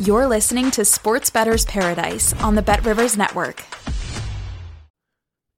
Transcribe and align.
You're 0.00 0.28
listening 0.28 0.70
to 0.72 0.84
Sports 0.84 1.28
Bettor's 1.28 1.64
Paradise 1.64 2.32
on 2.34 2.54
the 2.54 2.62
Bet 2.62 2.84
Rivers 2.84 3.16
Network. 3.16 3.64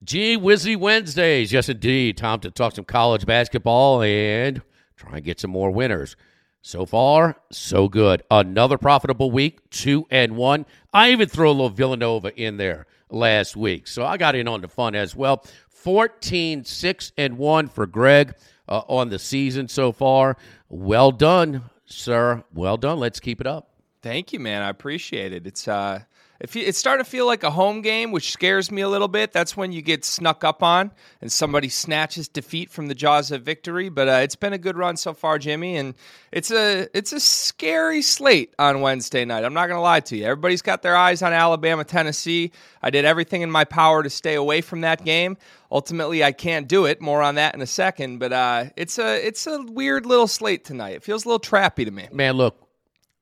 G-Wizzy 0.02 0.78
Wednesdays. 0.78 1.52
Yes, 1.52 1.68
indeed. 1.68 2.16
Time 2.16 2.40
to 2.40 2.50
talk 2.50 2.74
some 2.74 2.86
college 2.86 3.26
basketball 3.26 4.00
and 4.00 4.62
try 4.96 5.16
and 5.16 5.24
get 5.24 5.40
some 5.40 5.50
more 5.50 5.70
winners. 5.70 6.16
So 6.62 6.86
far, 6.86 7.36
so 7.52 7.86
good. 7.86 8.22
Another 8.30 8.78
profitable 8.78 9.30
week, 9.30 9.60
two 9.68 10.06
and 10.10 10.38
one. 10.38 10.64
I 10.94 11.12
even 11.12 11.28
threw 11.28 11.50
a 11.50 11.52
little 11.52 11.68
Villanova 11.68 12.34
in 12.34 12.56
there 12.56 12.86
last 13.10 13.58
week. 13.58 13.86
So 13.86 14.06
I 14.06 14.16
got 14.16 14.34
in 14.36 14.48
on 14.48 14.62
the 14.62 14.68
fun 14.68 14.94
as 14.94 15.14
well. 15.14 15.44
14, 15.68 16.64
6 16.64 17.12
and 17.18 17.36
1 17.36 17.68
for 17.68 17.86
Greg 17.86 18.34
uh, 18.66 18.80
on 18.88 19.10
the 19.10 19.18
season 19.18 19.68
so 19.68 19.92
far. 19.92 20.38
Well 20.70 21.12
done, 21.12 21.64
sir. 21.84 22.42
Well 22.54 22.78
done. 22.78 22.98
Let's 22.98 23.20
keep 23.20 23.42
it 23.42 23.46
up. 23.46 23.69
Thank 24.02 24.32
you, 24.32 24.40
man. 24.40 24.62
I 24.62 24.70
appreciate 24.70 25.32
it. 25.32 25.46
It's 25.46 25.68
uh, 25.68 26.00
it's 26.40 26.78
starting 26.78 27.04
to 27.04 27.10
feel 27.10 27.26
like 27.26 27.42
a 27.42 27.50
home 27.50 27.82
game, 27.82 28.12
which 28.12 28.32
scares 28.32 28.70
me 28.70 28.80
a 28.80 28.88
little 28.88 29.08
bit. 29.08 29.30
That's 29.30 29.58
when 29.58 29.72
you 29.72 29.82
get 29.82 30.06
snuck 30.06 30.42
up 30.42 30.62
on 30.62 30.90
and 31.20 31.30
somebody 31.30 31.68
snatches 31.68 32.28
defeat 32.28 32.70
from 32.70 32.86
the 32.86 32.94
jaws 32.94 33.30
of 33.30 33.42
victory. 33.42 33.90
But 33.90 34.08
uh, 34.08 34.20
it's 34.22 34.36
been 34.36 34.54
a 34.54 34.58
good 34.58 34.78
run 34.78 34.96
so 34.96 35.12
far, 35.12 35.38
Jimmy, 35.38 35.76
and 35.76 35.94
it's 36.32 36.50
a 36.50 36.88
it's 36.96 37.12
a 37.12 37.20
scary 37.20 38.00
slate 38.00 38.54
on 38.58 38.80
Wednesday 38.80 39.26
night. 39.26 39.44
I'm 39.44 39.52
not 39.52 39.66
going 39.66 39.76
to 39.76 39.82
lie 39.82 40.00
to 40.00 40.16
you. 40.16 40.24
Everybody's 40.24 40.62
got 40.62 40.80
their 40.80 40.96
eyes 40.96 41.20
on 41.20 41.34
Alabama, 41.34 41.84
Tennessee. 41.84 42.52
I 42.82 42.88
did 42.88 43.04
everything 43.04 43.42
in 43.42 43.50
my 43.50 43.64
power 43.64 44.02
to 44.02 44.08
stay 44.08 44.34
away 44.34 44.62
from 44.62 44.80
that 44.80 45.04
game. 45.04 45.36
Ultimately, 45.70 46.24
I 46.24 46.32
can't 46.32 46.66
do 46.66 46.86
it. 46.86 47.02
More 47.02 47.20
on 47.20 47.34
that 47.34 47.54
in 47.54 47.60
a 47.60 47.66
second. 47.66 48.18
But 48.18 48.32
uh, 48.32 48.64
it's 48.76 48.98
a 48.98 49.26
it's 49.26 49.46
a 49.46 49.60
weird 49.64 50.06
little 50.06 50.26
slate 50.26 50.64
tonight. 50.64 50.94
It 50.94 51.02
feels 51.02 51.26
a 51.26 51.28
little 51.28 51.38
trappy 51.38 51.84
to 51.84 51.90
me. 51.90 52.08
Man, 52.10 52.36
look, 52.38 52.69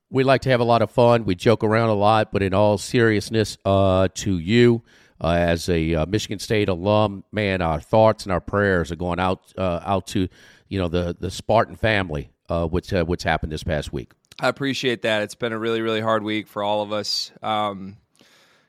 we 0.09 0.23
like 0.23 0.41
to 0.41 0.49
have 0.49 0.59
a 0.59 0.65
lot 0.65 0.81
of 0.81 0.91
fun. 0.91 1.25
We 1.25 1.35
joke 1.35 1.63
around 1.63 1.89
a 1.89 1.95
lot, 1.95 2.31
but 2.31 2.41
in 2.41 2.53
all 2.53 2.77
seriousness, 2.77 3.57
uh, 3.65 4.07
to 4.15 4.39
you 4.39 4.83
uh, 5.21 5.31
as 5.31 5.69
a 5.69 5.95
uh, 5.95 6.05
Michigan 6.05 6.39
State 6.39 6.69
alum, 6.69 7.23
man, 7.31 7.61
our 7.61 7.79
thoughts 7.79 8.23
and 8.23 8.33
our 8.33 8.41
prayers 8.41 8.91
are 8.91 8.95
going 8.95 9.19
out 9.19 9.53
uh, 9.57 9.81
out 9.85 10.07
to 10.07 10.27
you 10.67 10.79
know 10.79 10.87
the 10.87 11.15
the 11.19 11.31
Spartan 11.31 11.75
family. 11.75 12.31
Uh, 12.47 12.65
what's 12.65 12.91
uh, 12.91 13.03
what's 13.03 13.23
happened 13.23 13.51
this 13.51 13.63
past 13.63 13.93
week? 13.93 14.11
I 14.39 14.47
appreciate 14.47 15.01
that. 15.03 15.23
It's 15.23 15.35
been 15.35 15.53
a 15.53 15.59
really 15.59 15.81
really 15.81 16.01
hard 16.01 16.23
week 16.23 16.47
for 16.47 16.63
all 16.63 16.81
of 16.81 16.91
us. 16.91 17.31
Um, 17.43 17.97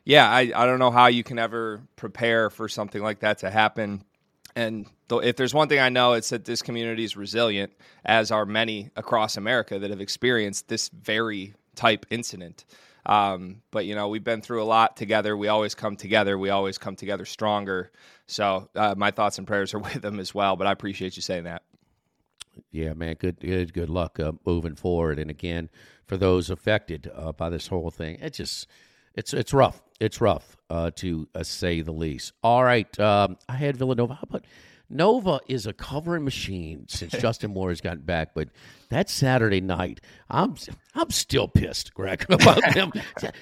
yeah, 0.04 0.28
I, 0.28 0.50
I 0.54 0.66
don't 0.66 0.78
know 0.78 0.90
how 0.90 1.06
you 1.06 1.22
can 1.22 1.38
ever 1.38 1.82
prepare 1.96 2.50
for 2.50 2.68
something 2.68 3.02
like 3.02 3.20
that 3.20 3.38
to 3.38 3.50
happen. 3.50 4.02
And 4.56 4.86
if 5.10 5.36
there's 5.36 5.54
one 5.54 5.68
thing 5.68 5.78
I 5.78 5.88
know, 5.88 6.14
it's 6.14 6.30
that 6.30 6.44
this 6.44 6.62
community 6.62 7.04
is 7.04 7.16
resilient, 7.16 7.72
as 8.04 8.30
are 8.30 8.46
many 8.46 8.90
across 8.96 9.36
America 9.36 9.78
that 9.78 9.90
have 9.90 10.00
experienced 10.00 10.68
this 10.68 10.88
very 10.88 11.54
type 11.74 12.06
incident. 12.10 12.64
Um, 13.06 13.62
but 13.70 13.86
you 13.86 13.94
know, 13.94 14.08
we've 14.08 14.24
been 14.24 14.42
through 14.42 14.62
a 14.62 14.64
lot 14.64 14.96
together. 14.96 15.36
We 15.36 15.48
always 15.48 15.74
come 15.74 15.96
together. 15.96 16.38
We 16.38 16.50
always 16.50 16.78
come 16.78 16.96
together 16.96 17.24
stronger. 17.24 17.90
So 18.26 18.68
uh, 18.74 18.94
my 18.96 19.10
thoughts 19.10 19.38
and 19.38 19.46
prayers 19.46 19.74
are 19.74 19.78
with 19.80 20.02
them 20.02 20.20
as 20.20 20.34
well. 20.34 20.56
But 20.56 20.66
I 20.66 20.72
appreciate 20.72 21.16
you 21.16 21.22
saying 21.22 21.44
that. 21.44 21.62
Yeah, 22.70 22.92
man. 22.92 23.16
Good, 23.18 23.40
good, 23.40 23.72
good 23.72 23.88
luck 23.88 24.20
uh, 24.20 24.32
moving 24.44 24.74
forward. 24.74 25.18
And 25.18 25.30
again, 25.30 25.70
for 26.06 26.16
those 26.16 26.50
affected 26.50 27.10
uh, 27.14 27.32
by 27.32 27.48
this 27.48 27.68
whole 27.68 27.90
thing, 27.90 28.18
it 28.20 28.34
just 28.34 28.66
it's 29.14 29.34
it's 29.34 29.52
rough. 29.52 29.82
It's 29.98 30.20
rough 30.20 30.56
uh, 30.70 30.90
to 30.96 31.28
uh, 31.34 31.42
say 31.42 31.82
the 31.82 31.92
least. 31.92 32.32
All 32.42 32.64
right, 32.64 32.98
um, 32.98 33.36
I 33.48 33.54
had 33.54 33.76
Villanova. 33.76 34.14
How 34.14 34.24
about 34.28 34.44
Nova 34.90 35.40
is 35.46 35.66
a 35.66 35.72
covering 35.72 36.24
machine 36.24 36.86
since 36.88 37.12
Justin 37.20 37.52
Moore 37.52 37.68
has 37.68 37.80
gotten 37.80 38.02
back, 38.02 38.30
but 38.34 38.48
that 38.88 39.08
Saturday 39.08 39.60
night, 39.60 40.00
I'm 40.28 40.56
I'm 40.94 41.10
still 41.10 41.46
pissed, 41.46 41.94
Greg, 41.94 42.26
about 42.30 42.60
them. 42.74 42.92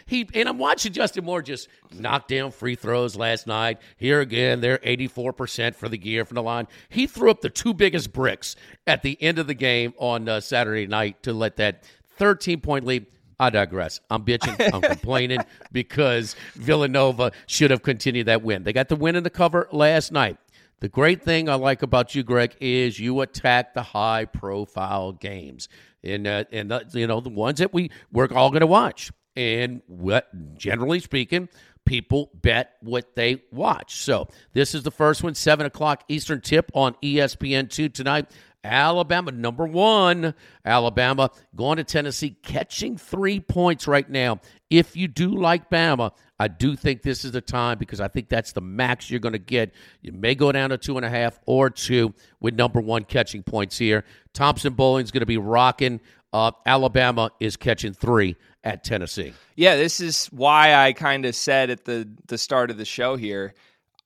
He 0.04 0.28
and 0.34 0.48
I'm 0.48 0.58
watching 0.58 0.92
Justin 0.92 1.24
Moore 1.24 1.40
just 1.40 1.68
knock 1.92 2.28
down 2.28 2.50
free 2.50 2.74
throws 2.74 3.16
last 3.16 3.46
night. 3.46 3.78
Here 3.96 4.20
again, 4.20 4.60
they're 4.60 4.78
84 4.82 5.32
percent 5.32 5.74
for 5.74 5.88
the 5.88 5.98
gear 5.98 6.26
from 6.26 6.34
the 6.34 6.42
line. 6.42 6.68
He 6.90 7.06
threw 7.06 7.30
up 7.30 7.40
the 7.40 7.50
two 7.50 7.72
biggest 7.72 8.12
bricks 8.12 8.54
at 8.86 9.02
the 9.02 9.20
end 9.22 9.38
of 9.38 9.46
the 9.46 9.54
game 9.54 9.94
on 9.98 10.28
uh, 10.28 10.40
Saturday 10.40 10.86
night 10.86 11.22
to 11.22 11.32
let 11.32 11.56
that 11.56 11.82
13 12.18 12.60
point 12.60 12.84
lead. 12.84 13.06
I 13.41 13.50
digress. 13.50 14.00
I'm 14.10 14.25
bitching. 14.25 14.72
I'm 14.72 14.81
complaining 14.81 15.41
because 15.72 16.34
Villanova 16.54 17.32
should 17.47 17.71
have 17.71 17.82
continued 17.82 18.26
that 18.26 18.43
win. 18.43 18.65
They 18.65 18.72
got 18.72 18.88
the 18.88 18.97
win 18.97 19.16
in 19.16 19.22
the 19.22 19.31
cover 19.31 19.69
last 19.71 20.10
night. 20.10 20.38
The 20.81 20.88
great 20.88 21.22
thing 21.22 21.48
I 21.48 21.54
like 21.54 21.82
about 21.82 22.15
you, 22.15 22.22
Greg, 22.22 22.56
is 22.60 23.00
you 23.00 23.21
attack 23.21 23.75
the 23.75 23.82
high 23.82 24.25
profile 24.25 25.12
games. 25.12 25.69
And, 26.04 26.27
uh, 26.27 26.44
and 26.53 26.71
the, 26.71 26.87
you 26.93 27.06
know, 27.06 27.21
the 27.21 27.31
ones 27.31 27.59
that 27.59 27.72
we, 27.72 27.91
we're 28.12 28.28
all 28.32 28.50
going 28.50 28.60
to 28.60 28.66
watch. 28.66 29.10
And 29.34 29.82
what, 29.87 30.28
generally 30.56 31.00
speaking, 31.00 31.48
people 31.84 32.31
bet 32.34 32.77
what 32.81 33.16
they 33.16 33.43
watch. 33.50 33.97
So 34.03 34.28
this 34.53 34.75
is 34.75 34.82
the 34.82 34.91
first 34.91 35.22
one, 35.22 35.34
7 35.34 35.65
o'clock 35.66 36.04
Eastern 36.09 36.41
tip 36.41 36.71
on 36.75 36.94
ESPN2 37.03 37.93
tonight. 37.93 38.31
Alabama, 38.68 39.32
number 39.32 39.66
one. 39.66 40.34
Alabama 40.64 41.30
going 41.56 41.78
to 41.78 41.84
Tennessee, 41.84 42.36
catching 42.42 42.96
three 42.96 43.40
points 43.40 43.88
right 43.88 44.08
now. 44.08 44.40
If 44.70 44.96
you 44.96 45.08
do 45.08 45.34
like 45.34 45.70
Bama, 45.70 46.12
I 46.38 46.48
do 46.48 46.76
think 46.76 47.02
this 47.02 47.24
is 47.24 47.32
the 47.32 47.40
time 47.40 47.78
because 47.78 48.00
I 48.00 48.08
think 48.08 48.28
that's 48.28 48.52
the 48.52 48.60
max 48.60 49.10
you're 49.10 49.20
going 49.20 49.32
to 49.32 49.38
get. 49.38 49.72
You 50.02 50.12
may 50.12 50.34
go 50.34 50.52
down 50.52 50.70
to 50.70 50.78
two 50.78 50.96
and 50.96 51.04
a 51.04 51.08
half 51.08 51.40
or 51.46 51.70
two 51.70 52.14
with 52.40 52.54
number 52.54 52.80
one 52.80 53.04
catching 53.04 53.42
points 53.42 53.78
here. 53.78 54.04
Thompson-Boling 54.34 55.06
going 55.06 55.20
to 55.20 55.26
be 55.26 55.38
rocking. 55.38 56.00
Uh, 56.32 56.52
Alabama 56.66 57.30
is 57.40 57.56
catching 57.56 57.94
three 57.94 58.36
at 58.62 58.84
Tennessee. 58.84 59.32
Yeah, 59.56 59.76
this 59.76 59.98
is 59.98 60.26
why 60.26 60.74
I 60.74 60.92
kind 60.92 61.24
of 61.24 61.34
said 61.34 61.70
at 61.70 61.86
the 61.86 62.08
the 62.26 62.36
start 62.36 62.70
of 62.70 62.76
the 62.76 62.84
show 62.84 63.16
here 63.16 63.54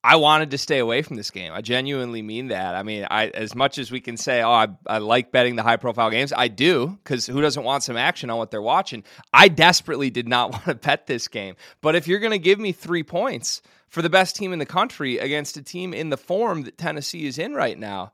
I 0.03 0.17
wanted 0.17 0.51
to 0.51 0.57
stay 0.57 0.79
away 0.79 1.01
from 1.01 1.15
this 1.15 1.31
game. 1.31 1.53
I 1.53 1.61
genuinely 1.61 2.21
mean 2.21 2.49
that. 2.49 2.75
I 2.75 2.83
mean, 2.83 3.07
I 3.09 3.27
as 3.27 3.55
much 3.55 3.77
as 3.77 3.89
we 3.89 4.01
can 4.01 4.17
say, 4.17 4.41
oh, 4.41 4.51
I, 4.51 4.67
I 4.85 4.97
like 4.97 5.31
betting 5.31 5.55
the 5.55 5.63
high 5.63 5.77
profile 5.77 6.09
games, 6.09 6.33
I 6.35 6.49
do 6.49 6.97
because 7.03 7.25
who 7.25 7.39
doesn't 7.39 7.63
want 7.63 7.83
some 7.83 7.95
action 7.95 8.29
on 8.29 8.37
what 8.37 8.51
they're 8.51 8.61
watching? 8.61 9.05
I 9.33 9.47
desperately 9.47 10.09
did 10.09 10.27
not 10.27 10.51
want 10.51 10.65
to 10.65 10.75
bet 10.75 11.07
this 11.07 11.29
game. 11.29 11.55
But 11.81 11.95
if 11.95 12.07
you're 12.07 12.19
going 12.19 12.31
to 12.31 12.39
give 12.39 12.59
me 12.59 12.73
three 12.73 13.03
points 13.03 13.61
for 13.87 14.01
the 14.01 14.09
best 14.09 14.35
team 14.35 14.51
in 14.51 14.59
the 14.59 14.65
country 14.65 15.19
against 15.19 15.55
a 15.55 15.61
team 15.61 15.93
in 15.93 16.09
the 16.09 16.17
form 16.17 16.63
that 16.63 16.77
Tennessee 16.77 17.25
is 17.25 17.37
in 17.37 17.53
right 17.53 17.79
now, 17.79 18.11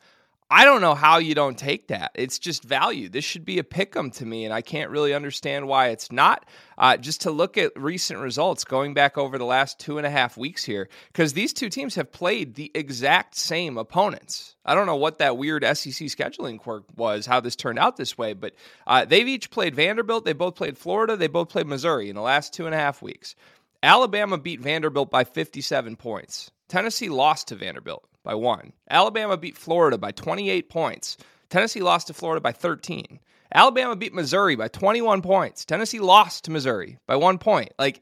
I 0.51 0.65
don't 0.65 0.81
know 0.81 0.95
how 0.95 1.19
you 1.19 1.35
don't 1.35 1.59
take 1.59 1.89
that. 1.89 2.09
It's 2.15 2.39
just 2.39 2.63
value. 2.63 3.07
This 3.07 3.23
should 3.23 3.45
be 3.45 3.59
a 3.59 3.63
pick 3.63 3.95
'em 3.95 4.09
to 4.11 4.25
me, 4.25 4.45
and 4.45 4.53
I 4.53 4.61
can't 4.61 4.89
really 4.89 5.13
understand 5.13 5.67
why 5.67 5.89
it's 5.89 6.11
not. 6.11 6.47
Uh, 6.75 6.97
just 6.97 7.21
to 7.21 7.31
look 7.31 7.55
at 7.55 7.71
recent 7.79 8.19
results 8.19 8.63
going 8.63 8.95
back 8.95 9.15
over 9.15 9.37
the 9.37 9.45
last 9.45 9.79
two 9.79 9.99
and 9.99 10.07
a 10.07 10.09
half 10.09 10.37
weeks 10.37 10.63
here, 10.63 10.89
because 11.13 11.33
these 11.33 11.53
two 11.53 11.69
teams 11.69 11.93
have 11.93 12.11
played 12.11 12.55
the 12.55 12.71
exact 12.73 13.35
same 13.35 13.77
opponents. 13.77 14.55
I 14.65 14.73
don't 14.73 14.87
know 14.87 14.95
what 14.95 15.19
that 15.19 15.37
weird 15.37 15.63
SEC 15.63 16.07
scheduling 16.07 16.57
quirk 16.57 16.85
was, 16.95 17.27
how 17.27 17.39
this 17.39 17.55
turned 17.55 17.77
out 17.77 17.97
this 17.97 18.17
way, 18.17 18.33
but 18.33 18.55
uh, 18.87 19.05
they've 19.05 19.27
each 19.27 19.51
played 19.51 19.75
Vanderbilt, 19.75 20.25
they 20.25 20.33
both 20.33 20.55
played 20.55 20.79
Florida, 20.79 21.15
they 21.15 21.27
both 21.27 21.49
played 21.49 21.67
Missouri 21.67 22.09
in 22.09 22.15
the 22.15 22.21
last 22.21 22.53
two 22.53 22.65
and 22.65 22.73
a 22.73 22.79
half 22.79 23.03
weeks. 23.03 23.35
Alabama 23.83 24.37
beat 24.39 24.61
Vanderbilt 24.61 25.11
by 25.11 25.23
57 25.23 25.95
points. 25.95 26.49
Tennessee 26.69 27.09
lost 27.09 27.49
to 27.49 27.55
Vanderbilt 27.55 28.05
by 28.23 28.35
one. 28.35 28.71
Alabama 28.89 29.35
beat 29.35 29.57
Florida 29.57 29.97
by 29.97 30.11
28 30.11 30.69
points. 30.69 31.17
Tennessee 31.49 31.81
lost 31.81 32.07
to 32.07 32.13
Florida 32.13 32.39
by 32.39 32.51
13. 32.51 33.19
Alabama 33.53 33.95
beat 33.95 34.13
Missouri 34.13 34.55
by 34.55 34.67
21 34.67 35.21
points. 35.21 35.65
Tennessee 35.65 35.99
lost 35.99 36.45
to 36.45 36.51
Missouri 36.51 36.99
by 37.07 37.15
one 37.15 37.39
point. 37.39 37.73
Like, 37.79 38.01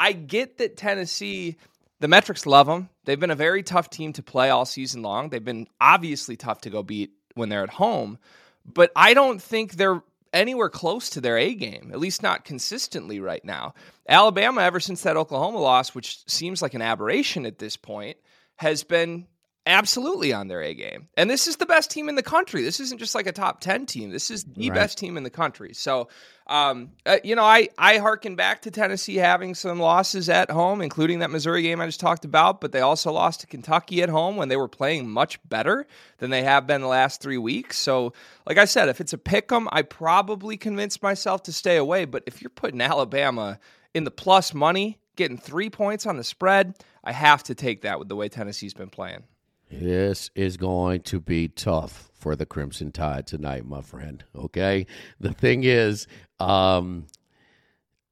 I 0.00 0.12
get 0.12 0.58
that 0.58 0.76
Tennessee 0.76 1.56
The 2.00 2.08
metrics 2.08 2.46
love 2.46 2.66
them. 2.66 2.88
They've 3.04 3.18
been 3.18 3.30
a 3.30 3.36
very 3.36 3.62
tough 3.62 3.90
team 3.90 4.12
to 4.14 4.22
play 4.22 4.50
all 4.50 4.64
season 4.64 5.02
long. 5.02 5.30
They've 5.30 5.44
been 5.44 5.66
obviously 5.80 6.36
tough 6.36 6.60
to 6.62 6.70
go 6.70 6.82
beat 6.82 7.10
when 7.34 7.48
they're 7.48 7.64
at 7.64 7.70
home, 7.70 8.18
but 8.64 8.92
I 8.94 9.14
don't 9.14 9.40
think 9.42 9.72
they're 9.72 10.02
anywhere 10.32 10.68
close 10.68 11.10
to 11.10 11.20
their 11.20 11.38
A 11.38 11.54
game, 11.54 11.90
at 11.92 11.98
least 11.98 12.22
not 12.22 12.44
consistently 12.44 13.20
right 13.20 13.44
now. 13.44 13.74
Alabama, 14.08 14.62
ever 14.62 14.80
since 14.80 15.02
that 15.02 15.16
Oklahoma 15.16 15.58
loss, 15.58 15.94
which 15.94 16.28
seems 16.28 16.62
like 16.62 16.74
an 16.74 16.82
aberration 16.82 17.46
at 17.46 17.58
this 17.58 17.76
point, 17.76 18.16
has 18.56 18.84
been 18.84 19.26
absolutely 19.68 20.32
on 20.32 20.48
their 20.48 20.62
A 20.62 20.74
game. 20.74 21.08
And 21.16 21.28
this 21.28 21.46
is 21.46 21.56
the 21.56 21.66
best 21.66 21.90
team 21.90 22.08
in 22.08 22.14
the 22.14 22.22
country. 22.22 22.62
This 22.62 22.80
isn't 22.80 22.98
just 22.98 23.14
like 23.14 23.26
a 23.26 23.32
top 23.32 23.60
10 23.60 23.86
team. 23.86 24.10
This 24.10 24.30
is 24.30 24.44
the 24.44 24.70
right. 24.70 24.74
best 24.74 24.98
team 24.98 25.16
in 25.18 25.22
the 25.22 25.30
country. 25.30 25.74
So, 25.74 26.08
um, 26.46 26.92
uh, 27.04 27.18
you 27.22 27.36
know, 27.36 27.44
I, 27.44 27.68
I 27.76 27.98
harken 27.98 28.34
back 28.34 28.62
to 28.62 28.70
Tennessee 28.70 29.16
having 29.16 29.54
some 29.54 29.78
losses 29.78 30.30
at 30.30 30.50
home, 30.50 30.80
including 30.80 31.18
that 31.18 31.30
Missouri 31.30 31.60
game 31.62 31.80
I 31.80 31.86
just 31.86 32.00
talked 32.00 32.24
about, 32.24 32.62
but 32.62 32.72
they 32.72 32.80
also 32.80 33.12
lost 33.12 33.42
to 33.42 33.46
Kentucky 33.46 34.02
at 34.02 34.08
home 34.08 34.36
when 34.36 34.48
they 34.48 34.56
were 34.56 34.68
playing 34.68 35.08
much 35.10 35.38
better 35.46 35.86
than 36.16 36.30
they 36.30 36.42
have 36.42 36.66
been 36.66 36.80
the 36.80 36.88
last 36.88 37.20
three 37.20 37.38
weeks. 37.38 37.76
So, 37.76 38.14
like 38.46 38.56
I 38.56 38.64
said, 38.64 38.88
if 38.88 39.02
it's 39.02 39.12
a 39.12 39.18
pick 39.18 39.52
'em, 39.52 39.68
I 39.70 39.82
probably 39.82 40.56
convince 40.56 41.02
myself 41.02 41.42
to 41.42 41.52
stay 41.52 41.76
away. 41.76 42.06
But 42.06 42.22
if 42.26 42.40
you're 42.40 42.48
putting 42.48 42.80
Alabama 42.80 43.60
in 43.92 44.04
the 44.04 44.10
plus 44.10 44.54
money, 44.54 44.98
getting 45.16 45.36
three 45.36 45.68
points 45.68 46.06
on 46.06 46.16
the 46.16 46.24
spread, 46.24 46.74
I 47.04 47.12
have 47.12 47.42
to 47.44 47.54
take 47.54 47.82
that 47.82 47.98
with 47.98 48.08
the 48.08 48.16
way 48.16 48.30
Tennessee's 48.30 48.72
been 48.72 48.88
playing. 48.88 49.24
This 49.70 50.30
is 50.34 50.56
going 50.56 51.02
to 51.02 51.20
be 51.20 51.48
tough 51.48 52.10
for 52.14 52.34
the 52.34 52.46
Crimson 52.46 52.90
Tide 52.90 53.26
tonight, 53.26 53.66
my 53.66 53.82
friend. 53.82 54.24
Okay. 54.34 54.86
The 55.20 55.32
thing 55.32 55.64
is, 55.64 56.06
um, 56.40 57.06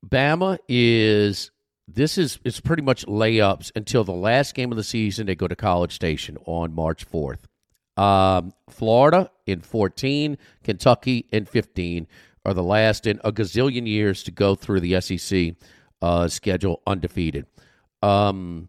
Bama 0.06 0.58
is 0.68 1.50
this 1.88 2.18
is 2.18 2.38
it's 2.44 2.60
pretty 2.60 2.82
much 2.82 3.06
layups 3.06 3.72
until 3.74 4.04
the 4.04 4.12
last 4.12 4.54
game 4.54 4.70
of 4.70 4.76
the 4.76 4.84
season. 4.84 5.26
They 5.26 5.34
go 5.34 5.48
to 5.48 5.56
College 5.56 5.94
Station 5.94 6.36
on 6.44 6.74
March 6.74 7.04
fourth. 7.04 7.46
Um, 7.96 8.52
Florida 8.68 9.30
in 9.46 9.60
fourteen, 9.60 10.38
Kentucky 10.62 11.26
in 11.32 11.46
fifteen 11.46 12.06
are 12.44 12.54
the 12.54 12.62
last 12.62 13.06
in 13.06 13.20
a 13.24 13.32
gazillion 13.32 13.86
years 13.86 14.22
to 14.24 14.30
go 14.30 14.54
through 14.54 14.80
the 14.80 15.00
SEC 15.00 15.54
uh, 16.02 16.28
schedule 16.28 16.82
undefeated. 16.86 17.46
Um, 18.02 18.68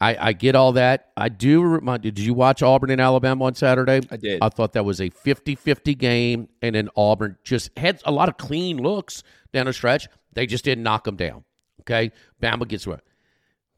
I, 0.00 0.28
I 0.28 0.32
get 0.34 0.54
all 0.54 0.72
that. 0.72 1.10
I 1.16 1.28
do 1.28 1.62
remind 1.62 2.02
did 2.02 2.18
you 2.18 2.34
watch 2.34 2.62
Auburn 2.62 2.90
and 2.90 3.00
Alabama 3.00 3.44
on 3.46 3.54
Saturday? 3.54 4.00
I 4.10 4.16
did. 4.16 4.38
I 4.42 4.48
thought 4.50 4.74
that 4.74 4.84
was 4.84 5.00
a 5.00 5.08
50-50 5.08 5.96
game 5.96 6.48
and 6.60 6.74
then 6.74 6.90
Auburn 6.96 7.38
just 7.44 7.76
had 7.78 8.00
a 8.04 8.12
lot 8.12 8.28
of 8.28 8.36
clean 8.36 8.76
looks 8.78 9.22
down 9.52 9.66
the 9.66 9.72
stretch. 9.72 10.08
They 10.34 10.46
just 10.46 10.64
didn't 10.64 10.84
knock 10.84 11.04
them 11.04 11.16
down. 11.16 11.44
Okay? 11.80 12.12
Bama 12.42 12.68
gets 12.68 12.86
where. 12.86 13.00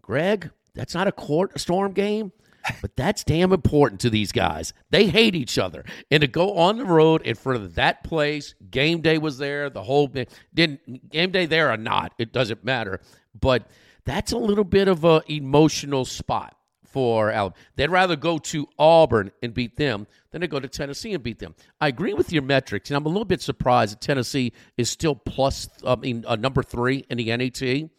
Greg, 0.03 0.51
that's 0.75 0.95
not 0.95 1.07
a 1.07 1.13
court 1.13 1.61
storm 1.61 1.93
game, 1.93 2.33
but 2.81 2.97
that's 2.97 3.23
damn 3.23 3.53
important 3.53 4.01
to 4.01 4.11
these 4.11 4.33
guys. 4.33 4.73
They 4.91 5.07
hate 5.07 5.37
each 5.37 5.59
other. 5.59 5.85
And 6.11 6.23
to 6.23 6.27
go 6.27 6.55
on 6.55 6.79
the 6.79 6.85
road 6.85 7.23
in 7.23 7.37
front 7.37 7.63
of 7.63 7.75
that 7.77 8.03
place, 8.03 8.55
game 8.71 9.03
day 9.03 9.19
was 9.19 9.39
there, 9.39 9.71
the 9.71 9.83
whole 9.83 10.11
didn't 10.55 11.11
game 11.11 11.31
day 11.31 11.47
there 11.47 11.71
or 11.71 11.77
not, 11.77 12.15
it 12.19 12.33
doesn't 12.33 12.65
matter. 12.65 13.01
But 13.39 13.69
that's 14.09 14.33
a 14.33 14.39
little 14.39 14.65
bit 14.65 14.89
of 14.89 15.05
an 15.05 15.21
emotional 15.29 16.07
spot 16.07 16.57
for 16.83 17.31
Alabama. 17.31 17.55
They'd 17.77 17.91
rather 17.91 18.17
go 18.17 18.39
to 18.39 18.67
Auburn 18.79 19.31
and 19.43 19.53
beat 19.53 19.77
them 19.77 20.07
than 20.31 20.41
to 20.41 20.49
go 20.49 20.59
to 20.59 20.67
Tennessee 20.67 21.13
and 21.13 21.23
beat 21.23 21.39
them. 21.39 21.55
I 21.79 21.89
agree 21.89 22.15
with 22.15 22.33
your 22.33 22.43
metrics, 22.43 22.89
and 22.89 22.97
I'm 22.97 23.05
a 23.05 23.11
little 23.11 23.27
bit 23.27 23.43
surprised 23.43 23.93
that 23.93 24.01
Tennessee 24.01 24.55
is 24.79 24.89
still 24.89 25.15
plus, 25.15 25.69
I 25.87 25.97
mean, 25.97 26.25
uh, 26.27 26.37
number 26.37 26.63
three 26.63 27.05
in 27.11 27.19
the 27.19 27.37
NET. 27.37 27.91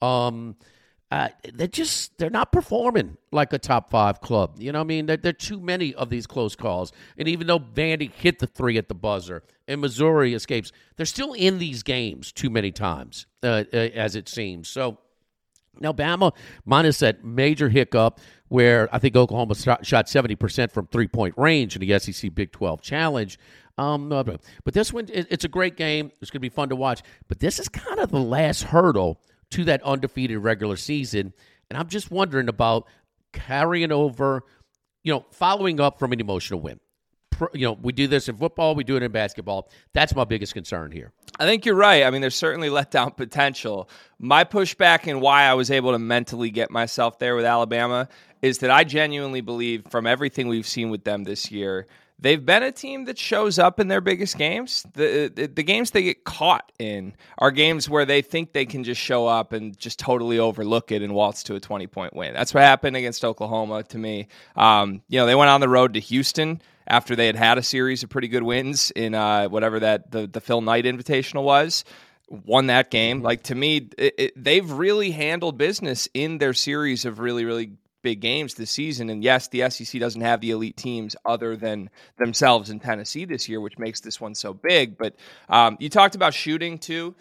Um, 0.00 0.56
uh, 1.10 1.28
they're 1.52 1.66
just 1.66 2.16
they're 2.16 2.30
not 2.30 2.52
performing 2.52 3.18
like 3.30 3.52
a 3.52 3.58
top 3.58 3.90
five 3.90 4.20
club. 4.22 4.54
You 4.58 4.72
know, 4.72 4.78
what 4.78 4.84
I 4.84 4.86
mean, 4.86 5.06
there, 5.06 5.16
there 5.18 5.30
are 5.30 5.32
too 5.34 5.60
many 5.60 5.92
of 5.94 6.08
these 6.08 6.26
close 6.26 6.56
calls. 6.56 6.92
And 7.18 7.28
even 7.28 7.48
though 7.48 7.58
Vandy 7.58 8.10
hit 8.10 8.38
the 8.38 8.46
three 8.46 8.78
at 8.78 8.88
the 8.88 8.94
buzzer 8.94 9.42
and 9.68 9.80
Missouri 9.80 10.32
escapes, 10.32 10.72
they're 10.96 11.04
still 11.04 11.34
in 11.34 11.58
these 11.58 11.82
games 11.82 12.32
too 12.32 12.48
many 12.48 12.70
times, 12.70 13.26
uh, 13.42 13.64
uh 13.74 13.76
as 13.76 14.14
it 14.14 14.28
seems. 14.28 14.68
So 14.68 14.98
now, 15.78 15.92
Bama 15.92 16.32
minus 16.64 16.98
that 16.98 17.24
major 17.24 17.68
hiccup 17.68 18.20
where 18.48 18.88
I 18.94 18.98
think 18.98 19.16
Oklahoma 19.16 19.54
shot 19.54 19.82
70% 19.82 20.72
from 20.72 20.86
three 20.88 21.06
point 21.06 21.34
range 21.36 21.76
in 21.76 21.86
the 21.86 21.98
SEC 21.98 22.34
Big 22.34 22.52
12 22.52 22.82
Challenge. 22.82 23.38
Um, 23.78 24.08
but 24.08 24.74
this 24.74 24.92
one, 24.92 25.06
it's 25.08 25.44
a 25.44 25.48
great 25.48 25.76
game. 25.76 26.12
It's 26.20 26.30
going 26.30 26.38
to 26.38 26.40
be 26.40 26.50
fun 26.50 26.68
to 26.68 26.76
watch. 26.76 27.02
But 27.28 27.38
this 27.38 27.58
is 27.58 27.68
kind 27.68 27.98
of 27.98 28.10
the 28.10 28.20
last 28.20 28.64
hurdle 28.64 29.20
to 29.52 29.64
that 29.64 29.82
undefeated 29.82 30.38
regular 30.38 30.76
season. 30.76 31.32
And 31.70 31.78
I'm 31.78 31.88
just 31.88 32.10
wondering 32.10 32.48
about 32.48 32.86
carrying 33.32 33.92
over, 33.92 34.42
you 35.02 35.12
know, 35.12 35.24
following 35.30 35.80
up 35.80 35.98
from 35.98 36.12
an 36.12 36.20
emotional 36.20 36.60
win 36.60 36.78
you 37.52 37.66
know, 37.66 37.78
we 37.80 37.92
do 37.92 38.06
this 38.06 38.28
in 38.28 38.36
football, 38.36 38.74
we 38.74 38.84
do 38.84 38.96
it 38.96 39.02
in 39.02 39.12
basketball. 39.12 39.68
That's 39.92 40.14
my 40.14 40.24
biggest 40.24 40.54
concern 40.54 40.92
here. 40.92 41.12
I 41.38 41.46
think 41.46 41.64
you're 41.64 41.74
right. 41.74 42.04
I 42.04 42.10
mean, 42.10 42.20
there's 42.20 42.36
certainly 42.36 42.68
letdown 42.70 43.16
potential. 43.16 43.88
My 44.18 44.44
pushback 44.44 45.06
and 45.06 45.20
why 45.20 45.44
I 45.44 45.54
was 45.54 45.70
able 45.70 45.92
to 45.92 45.98
mentally 45.98 46.50
get 46.50 46.70
myself 46.70 47.18
there 47.18 47.36
with 47.36 47.44
Alabama 47.44 48.08
is 48.42 48.58
that 48.58 48.70
I 48.70 48.84
genuinely 48.84 49.40
believe, 49.40 49.86
from 49.90 50.06
everything 50.06 50.48
we've 50.48 50.66
seen 50.66 50.90
with 50.90 51.04
them 51.04 51.24
this 51.24 51.50
year, 51.50 51.86
they've 52.20 52.44
been 52.44 52.62
a 52.62 52.72
team 52.72 53.06
that 53.06 53.18
shows 53.18 53.58
up 53.58 53.80
in 53.80 53.88
their 53.88 54.00
biggest 54.00 54.36
games. 54.36 54.86
The, 54.94 55.32
the, 55.34 55.46
the 55.46 55.62
games 55.62 55.90
they 55.90 56.02
get 56.02 56.24
caught 56.24 56.70
in 56.78 57.14
are 57.38 57.50
games 57.50 57.88
where 57.88 58.04
they 58.04 58.22
think 58.22 58.52
they 58.52 58.66
can 58.66 58.84
just 58.84 59.00
show 59.00 59.26
up 59.26 59.52
and 59.52 59.76
just 59.78 59.98
totally 59.98 60.38
overlook 60.38 60.92
it 60.92 61.02
and 61.02 61.14
waltz 61.14 61.42
to 61.44 61.54
a 61.54 61.60
20 61.60 61.86
point 61.86 62.14
win. 62.14 62.34
That's 62.34 62.54
what 62.54 62.62
happened 62.62 62.96
against 62.96 63.24
Oklahoma 63.24 63.82
to 63.84 63.98
me. 63.98 64.28
Um, 64.56 65.02
you 65.08 65.18
know, 65.18 65.26
they 65.26 65.34
went 65.34 65.50
on 65.50 65.60
the 65.60 65.68
road 65.68 65.94
to 65.94 66.00
Houston 66.00 66.60
after 66.90 67.14
they 67.14 67.26
had 67.26 67.36
had 67.36 67.56
a 67.56 67.62
series 67.62 68.02
of 68.02 68.10
pretty 68.10 68.26
good 68.26 68.42
wins 68.42 68.90
in 68.90 69.14
uh, 69.14 69.48
whatever 69.48 69.78
that 69.78 70.10
the, 70.10 70.26
the 70.26 70.40
Phil 70.40 70.60
Knight 70.60 70.84
Invitational 70.84 71.44
was. 71.44 71.84
Won 72.28 72.66
that 72.66 72.90
game. 72.90 73.18
Mm-hmm. 73.18 73.26
Like 73.26 73.44
to 73.44 73.54
me, 73.54 73.88
it, 73.96 74.14
it, 74.18 74.32
they've 74.36 74.68
really 74.68 75.12
handled 75.12 75.56
business 75.56 76.08
in 76.12 76.38
their 76.38 76.52
series 76.52 77.04
of 77.04 77.20
really, 77.20 77.44
really 77.44 77.72
big 78.02 78.20
games 78.20 78.54
this 78.54 78.70
season. 78.70 79.08
And 79.08 79.22
yes, 79.22 79.48
the 79.48 79.70
SEC 79.70 80.00
doesn't 80.00 80.20
have 80.20 80.40
the 80.40 80.50
elite 80.50 80.76
teams 80.76 81.14
other 81.24 81.56
than 81.56 81.90
themselves 82.18 82.70
in 82.70 82.80
Tennessee 82.80 83.24
this 83.24 83.48
year, 83.48 83.60
which 83.60 83.78
makes 83.78 84.00
this 84.00 84.20
one 84.20 84.34
so 84.34 84.52
big. 84.52 84.98
But 84.98 85.14
um, 85.48 85.76
you 85.78 85.88
talked 85.88 86.16
about 86.16 86.34
shooting 86.34 86.78
too. 86.78 87.14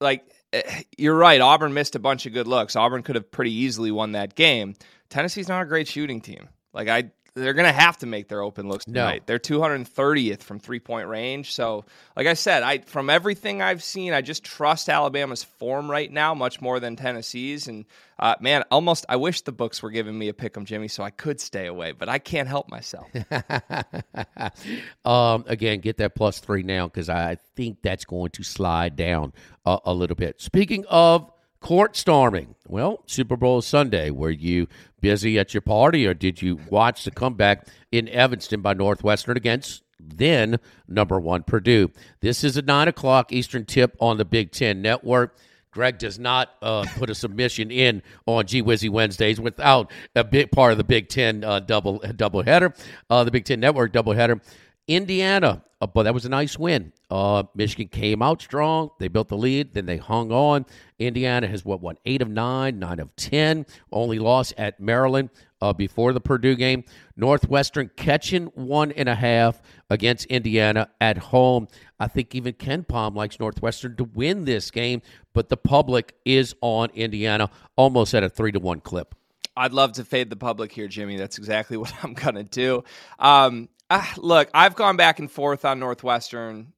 Like 0.00 0.24
eh, 0.52 0.82
you're 0.96 1.16
right, 1.16 1.40
Auburn 1.40 1.74
missed 1.74 1.96
a 1.96 2.00
bunch 2.00 2.26
of 2.26 2.32
good 2.32 2.46
looks. 2.46 2.76
Auburn 2.76 3.02
could 3.02 3.16
have 3.16 3.30
pretty 3.30 3.52
easily 3.52 3.90
won 3.90 4.12
that 4.12 4.36
game. 4.36 4.74
Tennessee's 5.08 5.48
not 5.48 5.62
a 5.62 5.66
great 5.66 5.88
shooting 5.88 6.20
team. 6.20 6.48
Like 6.72 6.88
I 6.88 7.10
they're 7.36 7.54
going 7.54 7.66
to 7.66 7.80
have 7.80 7.98
to 7.98 8.06
make 8.06 8.28
their 8.28 8.40
open 8.40 8.68
looks 8.68 8.86
tonight. 8.86 9.22
No. 9.22 9.24
They're 9.26 9.38
230th 9.38 10.42
from 10.42 10.58
three 10.58 10.80
point 10.80 11.08
range. 11.08 11.52
So, 11.52 11.84
like 12.16 12.26
I 12.26 12.34
said, 12.34 12.62
I 12.62 12.78
from 12.78 13.10
everything 13.10 13.60
I've 13.60 13.82
seen, 13.82 14.14
I 14.14 14.22
just 14.22 14.42
trust 14.42 14.88
Alabama's 14.88 15.44
form 15.44 15.90
right 15.90 16.10
now 16.10 16.34
much 16.34 16.62
more 16.62 16.80
than 16.80 16.96
Tennessee's. 16.96 17.68
And 17.68 17.84
uh, 18.18 18.36
man, 18.40 18.64
almost 18.70 19.04
I 19.08 19.16
wish 19.16 19.42
the 19.42 19.52
books 19.52 19.82
were 19.82 19.90
giving 19.90 20.18
me 20.18 20.28
a 20.28 20.34
pick 20.34 20.56
'em, 20.56 20.64
Jimmy, 20.64 20.88
so 20.88 21.02
I 21.02 21.10
could 21.10 21.38
stay 21.38 21.66
away, 21.66 21.92
but 21.92 22.08
I 22.08 22.18
can't 22.18 22.48
help 22.48 22.70
myself. 22.70 23.06
um, 25.04 25.44
again, 25.46 25.80
get 25.80 25.98
that 25.98 26.14
plus 26.14 26.40
three 26.40 26.62
now 26.62 26.86
because 26.86 27.10
I 27.10 27.36
think 27.54 27.82
that's 27.82 28.06
going 28.06 28.30
to 28.30 28.42
slide 28.42 28.96
down 28.96 29.34
a, 29.66 29.78
a 29.84 29.94
little 29.94 30.16
bit. 30.16 30.40
Speaking 30.40 30.86
of 30.88 31.30
court 31.60 31.96
storming. 31.96 32.54
Well, 32.66 33.02
Super 33.06 33.36
Bowl 33.36 33.62
Sunday. 33.62 34.10
Were 34.10 34.30
you 34.30 34.66
busy 35.00 35.38
at 35.38 35.54
your 35.54 35.60
party 35.60 36.06
or 36.06 36.14
did 36.14 36.42
you 36.42 36.58
watch 36.70 37.04
the 37.04 37.10
comeback 37.10 37.66
in 37.92 38.08
Evanston 38.08 38.60
by 38.60 38.74
Northwestern 38.74 39.36
against 39.36 39.82
then 39.98 40.58
number 40.88 41.18
one 41.18 41.42
Purdue? 41.42 41.90
This 42.20 42.44
is 42.44 42.56
a 42.56 42.62
9 42.62 42.88
o'clock 42.88 43.32
Eastern 43.32 43.64
tip 43.64 43.96
on 44.00 44.18
the 44.18 44.24
Big 44.24 44.50
Ten 44.50 44.82
Network. 44.82 45.36
Greg 45.76 45.98
does 45.98 46.18
not 46.18 46.54
uh, 46.62 46.86
put 46.96 47.10
a 47.10 47.14
submission 47.14 47.70
in 47.70 48.02
on 48.24 48.46
G 48.46 48.62
Wizzy 48.62 48.88
Wednesdays 48.88 49.38
without 49.38 49.92
a 50.14 50.24
big 50.24 50.50
part 50.50 50.72
of 50.72 50.78
the 50.78 50.84
Big 50.84 51.10
Ten 51.10 51.44
uh, 51.44 51.60
double 51.60 51.98
double 52.16 52.42
header, 52.42 52.72
uh, 53.10 53.24
the 53.24 53.30
Big 53.30 53.44
Ten 53.44 53.60
Network 53.60 53.92
double 53.92 54.14
header. 54.14 54.40
Indiana, 54.88 55.62
uh, 55.80 55.86
but 55.86 56.04
that 56.04 56.14
was 56.14 56.24
a 56.24 56.28
nice 56.28 56.58
win. 56.58 56.92
Uh, 57.10 57.44
Michigan 57.54 57.88
came 57.88 58.22
out 58.22 58.40
strong. 58.40 58.90
They 58.98 59.08
built 59.08 59.28
the 59.28 59.36
lead. 59.36 59.74
Then 59.74 59.86
they 59.86 59.96
hung 59.96 60.32
on. 60.32 60.64
Indiana 60.98 61.46
has 61.48 61.64
what 61.64 61.80
won 61.80 61.96
eight 62.06 62.22
of 62.22 62.28
nine, 62.28 62.78
nine 62.78 63.00
of 63.00 63.14
ten. 63.16 63.66
Only 63.92 64.18
loss 64.18 64.52
at 64.56 64.80
Maryland 64.80 65.30
uh, 65.60 65.72
before 65.72 66.12
the 66.12 66.20
Purdue 66.20 66.54
game. 66.54 66.84
Northwestern 67.16 67.90
catching 67.96 68.46
one 68.54 68.92
and 68.92 69.08
a 69.08 69.14
half 69.14 69.60
against 69.90 70.26
Indiana 70.26 70.88
at 71.00 71.18
home. 71.18 71.68
I 71.98 72.08
think 72.08 72.34
even 72.34 72.54
KenPom 72.54 73.14
likes 73.14 73.40
Northwestern 73.40 73.96
to 73.96 74.04
win 74.04 74.44
this 74.44 74.70
game, 74.70 75.02
but 75.32 75.48
the 75.48 75.56
public 75.56 76.14
is 76.24 76.54
on 76.60 76.90
Indiana 76.90 77.50
almost 77.76 78.14
at 78.14 78.22
a 78.22 78.28
three 78.28 78.52
to 78.52 78.60
one 78.60 78.80
clip. 78.80 79.14
I'd 79.56 79.72
love 79.72 79.92
to 79.92 80.04
fade 80.04 80.28
the 80.28 80.36
public 80.36 80.70
here, 80.70 80.86
Jimmy. 80.86 81.16
That's 81.16 81.38
exactly 81.38 81.76
what 81.78 81.92
I'm 82.02 82.14
going 82.14 82.34
to 82.34 82.44
do. 82.44 82.84
Um, 83.18 83.68
uh, 83.90 84.04
look, 84.16 84.48
I've 84.52 84.74
gone 84.74 84.96
back 84.96 85.18
and 85.18 85.30
forth 85.30 85.64
on 85.64 85.78
Northwestern 85.78 86.72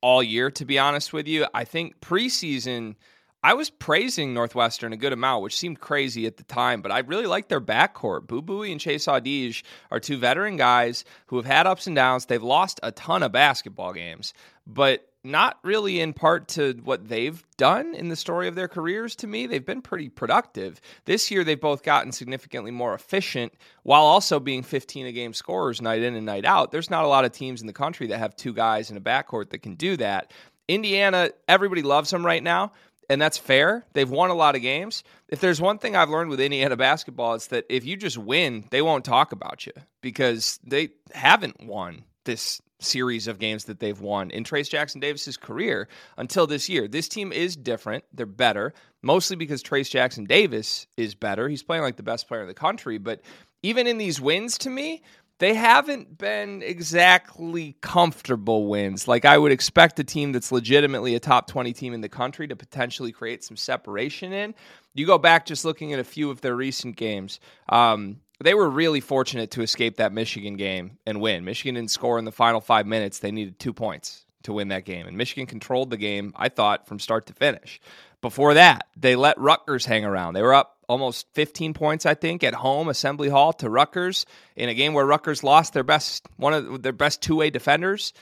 all 0.00 0.22
year, 0.22 0.50
to 0.52 0.64
be 0.64 0.78
honest 0.78 1.12
with 1.12 1.26
you. 1.26 1.46
I 1.54 1.64
think 1.64 2.00
preseason, 2.00 2.96
I 3.42 3.54
was 3.54 3.70
praising 3.70 4.34
Northwestern 4.34 4.92
a 4.92 4.96
good 4.96 5.12
amount, 5.12 5.42
which 5.42 5.56
seemed 5.56 5.80
crazy 5.80 6.26
at 6.26 6.36
the 6.36 6.44
time, 6.44 6.82
but 6.82 6.92
I 6.92 7.00
really 7.00 7.26
like 7.26 7.48
their 7.48 7.60
backcourt. 7.60 8.26
Boo 8.26 8.42
Buie 8.42 8.72
and 8.72 8.80
Chase 8.80 9.06
Audige 9.06 9.62
are 9.90 10.00
two 10.00 10.18
veteran 10.18 10.56
guys 10.56 11.04
who 11.26 11.36
have 11.36 11.46
had 11.46 11.66
ups 11.66 11.86
and 11.86 11.96
downs. 11.96 12.26
They've 12.26 12.42
lost 12.42 12.80
a 12.82 12.92
ton 12.92 13.22
of 13.22 13.32
basketball 13.32 13.92
games, 13.92 14.34
but 14.66 15.06
not 15.24 15.58
really 15.64 16.00
in 16.00 16.12
part 16.12 16.48
to 16.48 16.74
what 16.84 17.08
they've 17.08 17.42
done 17.56 17.94
in 17.94 18.08
the 18.08 18.16
story 18.16 18.46
of 18.46 18.54
their 18.54 18.68
careers 18.68 19.16
to 19.16 19.26
me. 19.26 19.46
They've 19.46 19.64
been 19.64 19.82
pretty 19.82 20.08
productive. 20.10 20.80
This 21.06 21.30
year, 21.30 21.42
they've 21.42 21.60
both 21.60 21.82
gotten 21.82 22.12
significantly 22.12 22.70
more 22.70 22.94
efficient 22.94 23.54
while 23.82 24.02
also 24.02 24.38
being 24.38 24.62
15 24.62 25.06
a 25.06 25.12
game 25.12 25.32
scorers 25.32 25.80
night 25.80 26.02
in 26.02 26.14
and 26.14 26.26
night 26.26 26.44
out. 26.44 26.70
There's 26.70 26.90
not 26.90 27.04
a 27.04 27.08
lot 27.08 27.24
of 27.24 27.32
teams 27.32 27.60
in 27.60 27.66
the 27.66 27.72
country 27.72 28.08
that 28.08 28.18
have 28.18 28.36
two 28.36 28.52
guys 28.52 28.90
in 28.90 28.96
a 28.96 29.00
backcourt 29.00 29.50
that 29.50 29.62
can 29.62 29.74
do 29.74 29.96
that. 29.96 30.30
Indiana, 30.68 31.30
everybody 31.48 31.82
loves 31.82 32.10
them 32.10 32.24
right 32.24 32.42
now 32.42 32.72
and 33.08 33.20
that's 33.20 33.38
fair. 33.38 33.84
They've 33.92 34.10
won 34.10 34.30
a 34.30 34.34
lot 34.34 34.56
of 34.56 34.62
games. 34.62 35.04
If 35.28 35.40
there's 35.40 35.60
one 35.60 35.78
thing 35.78 35.96
I've 35.96 36.10
learned 36.10 36.30
with 36.30 36.40
Indiana 36.40 36.76
basketball, 36.76 37.34
it's 37.34 37.48
that 37.48 37.66
if 37.68 37.84
you 37.84 37.96
just 37.96 38.18
win, 38.18 38.64
they 38.70 38.82
won't 38.82 39.04
talk 39.04 39.32
about 39.32 39.66
you 39.66 39.72
because 40.00 40.58
they 40.64 40.90
haven't 41.12 41.64
won 41.64 42.04
this 42.24 42.60
series 42.80 43.28
of 43.28 43.38
games 43.38 43.64
that 43.64 43.80
they've 43.80 44.00
won 44.00 44.30
in 44.30 44.44
Trace 44.44 44.68
Jackson 44.68 45.00
Davis's 45.00 45.36
career 45.36 45.88
until 46.16 46.46
this 46.46 46.68
year. 46.68 46.88
This 46.88 47.08
team 47.08 47.32
is 47.32 47.56
different. 47.56 48.04
They're 48.12 48.26
better, 48.26 48.74
mostly 49.02 49.36
because 49.36 49.62
Trace 49.62 49.88
Jackson 49.88 50.24
Davis 50.24 50.86
is 50.96 51.14
better. 51.14 51.48
He's 51.48 51.62
playing 51.62 51.82
like 51.82 51.96
the 51.96 52.02
best 52.02 52.28
player 52.28 52.42
in 52.42 52.48
the 52.48 52.54
country, 52.54 52.98
but 52.98 53.20
even 53.62 53.86
in 53.86 53.98
these 53.98 54.20
wins 54.20 54.58
to 54.58 54.70
me, 54.70 55.02
they 55.38 55.54
haven't 55.54 56.16
been 56.16 56.62
exactly 56.62 57.76
comfortable 57.80 58.68
wins. 58.68 59.08
Like 59.08 59.24
I 59.24 59.36
would 59.36 59.52
expect 59.52 59.98
a 59.98 60.04
team 60.04 60.32
that's 60.32 60.52
legitimately 60.52 61.14
a 61.16 61.20
top 61.20 61.48
20 61.48 61.72
team 61.72 61.92
in 61.92 62.00
the 62.00 62.08
country 62.08 62.46
to 62.48 62.56
potentially 62.56 63.10
create 63.10 63.42
some 63.42 63.56
separation 63.56 64.32
in. 64.32 64.54
You 64.94 65.06
go 65.06 65.18
back 65.18 65.44
just 65.44 65.64
looking 65.64 65.92
at 65.92 65.98
a 65.98 66.04
few 66.04 66.30
of 66.30 66.40
their 66.40 66.54
recent 66.54 66.96
games. 66.96 67.40
Um, 67.68 68.20
they 68.42 68.54
were 68.54 68.68
really 68.68 69.00
fortunate 69.00 69.52
to 69.52 69.62
escape 69.62 69.96
that 69.96 70.12
Michigan 70.12 70.56
game 70.56 70.98
and 71.06 71.20
win. 71.20 71.44
Michigan 71.44 71.74
didn't 71.76 71.90
score 71.90 72.18
in 72.18 72.24
the 72.24 72.32
final 72.32 72.60
five 72.60 72.86
minutes. 72.86 73.20
They 73.20 73.30
needed 73.30 73.58
two 73.58 73.72
points 73.72 74.24
to 74.42 74.52
win 74.52 74.68
that 74.68 74.84
game. 74.84 75.06
And 75.06 75.16
Michigan 75.16 75.46
controlled 75.46 75.90
the 75.90 75.96
game, 75.96 76.32
I 76.36 76.48
thought, 76.48 76.86
from 76.86 76.98
start 76.98 77.26
to 77.26 77.32
finish. 77.32 77.80
Before 78.20 78.54
that, 78.54 78.88
they 78.96 79.16
let 79.16 79.38
Rutgers 79.38 79.84
hang 79.84 80.04
around. 80.04 80.34
They 80.34 80.42
were 80.42 80.54
up 80.54 80.78
almost 80.88 81.26
15 81.34 81.74
points, 81.74 82.06
I 82.06 82.14
think, 82.14 82.42
at 82.44 82.54
home, 82.54 82.88
Assembly 82.88 83.28
Hall 83.28 83.52
to 83.54 83.68
Rutgers 83.68 84.26
in 84.56 84.68
a 84.68 84.74
game 84.74 84.94
where 84.94 85.06
Rutgers 85.06 85.42
lost 85.42 85.72
their 85.72 85.82
best 85.82 86.26
one 86.36 86.54
of 86.54 86.82
their 86.82 86.92
best 86.92 87.22
two 87.22 87.36
way 87.36 87.50
defenders, 87.50 88.12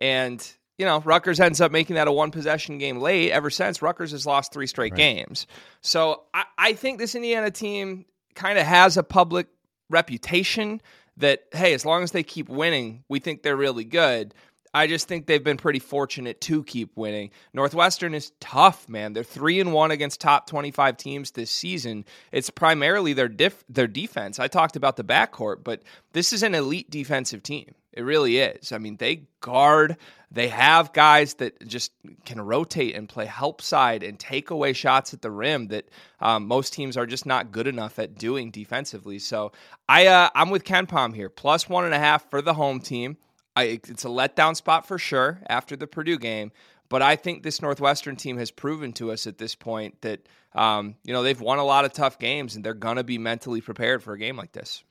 and 0.00 0.44
you 0.78 0.86
know 0.86 1.00
Rutgers 1.00 1.40
ends 1.40 1.60
up 1.60 1.72
making 1.72 1.96
that 1.96 2.08
a 2.08 2.12
one 2.12 2.30
possession 2.30 2.78
game 2.78 3.00
late. 3.00 3.30
Ever 3.30 3.50
since 3.50 3.82
Rutgers 3.82 4.12
has 4.12 4.26
lost 4.26 4.52
three 4.52 4.66
straight 4.66 4.92
right. 4.92 4.98
games, 4.98 5.46
so 5.80 6.24
I, 6.34 6.44
I 6.58 6.72
think 6.74 6.98
this 6.98 7.14
Indiana 7.14 7.50
team 7.50 8.04
kind 8.34 8.58
of 8.58 8.66
has 8.66 8.96
a 8.96 9.02
public 9.02 9.46
reputation 9.92 10.80
that 11.18 11.44
hey, 11.52 11.74
as 11.74 11.84
long 11.84 12.02
as 12.02 12.10
they 12.10 12.22
keep 12.22 12.48
winning, 12.48 13.04
we 13.08 13.20
think 13.20 13.42
they're 13.42 13.56
really 13.56 13.84
good. 13.84 14.34
I 14.74 14.86
just 14.86 15.06
think 15.06 15.26
they've 15.26 15.44
been 15.44 15.58
pretty 15.58 15.80
fortunate 15.80 16.40
to 16.42 16.64
keep 16.64 16.96
winning. 16.96 17.30
Northwestern 17.52 18.14
is 18.14 18.32
tough, 18.40 18.88
man. 18.88 19.12
They're 19.12 19.22
three 19.22 19.60
and 19.60 19.74
one 19.74 19.90
against 19.90 20.20
top 20.20 20.46
twenty-five 20.46 20.96
teams 20.96 21.32
this 21.32 21.50
season. 21.50 22.06
It's 22.32 22.48
primarily 22.48 23.12
their 23.12 23.28
dif- 23.28 23.64
their 23.68 23.86
defense. 23.86 24.38
I 24.38 24.48
talked 24.48 24.76
about 24.76 24.96
the 24.96 25.04
backcourt, 25.04 25.62
but 25.62 25.82
this 26.14 26.32
is 26.32 26.42
an 26.42 26.54
elite 26.54 26.90
defensive 26.90 27.42
team. 27.42 27.74
It 27.92 28.02
really 28.02 28.38
is. 28.38 28.72
I 28.72 28.78
mean, 28.78 28.96
they 28.96 29.24
guard. 29.40 29.96
They 30.30 30.48
have 30.48 30.94
guys 30.94 31.34
that 31.34 31.66
just 31.66 31.92
can 32.24 32.40
rotate 32.40 32.94
and 32.94 33.06
play 33.08 33.26
help 33.26 33.60
side 33.60 34.02
and 34.02 34.18
take 34.18 34.50
away 34.50 34.72
shots 34.72 35.12
at 35.12 35.20
the 35.20 35.30
rim 35.30 35.68
that 35.68 35.84
um, 36.20 36.46
most 36.46 36.72
teams 36.72 36.96
are 36.96 37.06
just 37.06 37.26
not 37.26 37.52
good 37.52 37.66
enough 37.66 37.98
at 37.98 38.16
doing 38.16 38.50
defensively. 38.50 39.18
So 39.18 39.52
I 39.88 40.06
uh, 40.06 40.30
I'm 40.34 40.48
with 40.48 40.64
KenPom 40.64 41.14
here, 41.14 41.28
plus 41.28 41.68
one 41.68 41.84
and 41.84 41.92
a 41.92 41.98
half 41.98 42.30
for 42.30 42.40
the 42.40 42.54
home 42.54 42.80
team. 42.80 43.18
I, 43.54 43.64
it's 43.64 44.06
a 44.06 44.08
letdown 44.08 44.56
spot 44.56 44.86
for 44.86 44.98
sure 44.98 45.40
after 45.46 45.76
the 45.76 45.86
Purdue 45.86 46.18
game. 46.18 46.52
But 46.88 47.02
I 47.02 47.16
think 47.16 47.42
this 47.42 47.62
Northwestern 47.62 48.16
team 48.16 48.36
has 48.36 48.50
proven 48.50 48.92
to 48.94 49.12
us 49.12 49.26
at 49.26 49.38
this 49.38 49.54
point 49.54 50.00
that 50.02 50.20
um, 50.54 50.94
you 51.04 51.12
know 51.12 51.22
they've 51.22 51.40
won 51.40 51.58
a 51.58 51.64
lot 51.64 51.84
of 51.84 51.92
tough 51.92 52.18
games 52.18 52.56
and 52.56 52.64
they're 52.64 52.74
to 52.74 53.04
be 53.04 53.18
mentally 53.18 53.60
prepared 53.60 54.02
for 54.02 54.14
a 54.14 54.18
game 54.18 54.36
like 54.36 54.52
this. 54.52 54.82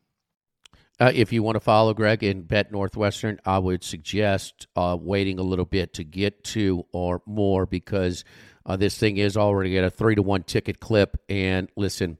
Uh, 1.01 1.11
if 1.15 1.33
you 1.33 1.41
want 1.41 1.55
to 1.55 1.59
follow 1.59 1.95
Greg 1.95 2.21
and 2.21 2.47
bet 2.47 2.71
Northwestern, 2.71 3.39
I 3.43 3.57
would 3.57 3.83
suggest 3.83 4.67
uh, 4.75 4.95
waiting 5.01 5.39
a 5.39 5.41
little 5.41 5.65
bit 5.65 5.95
to 5.95 6.03
get 6.03 6.43
to 6.43 6.85
or 6.91 7.23
more 7.25 7.65
because 7.65 8.23
uh, 8.67 8.75
this 8.77 8.99
thing 8.99 9.17
is 9.17 9.35
already 9.35 9.79
at 9.79 9.83
a 9.83 9.89
three 9.89 10.13
to 10.13 10.21
one 10.21 10.43
ticket 10.43 10.79
clip. 10.79 11.17
And 11.27 11.69
listen, 11.75 12.19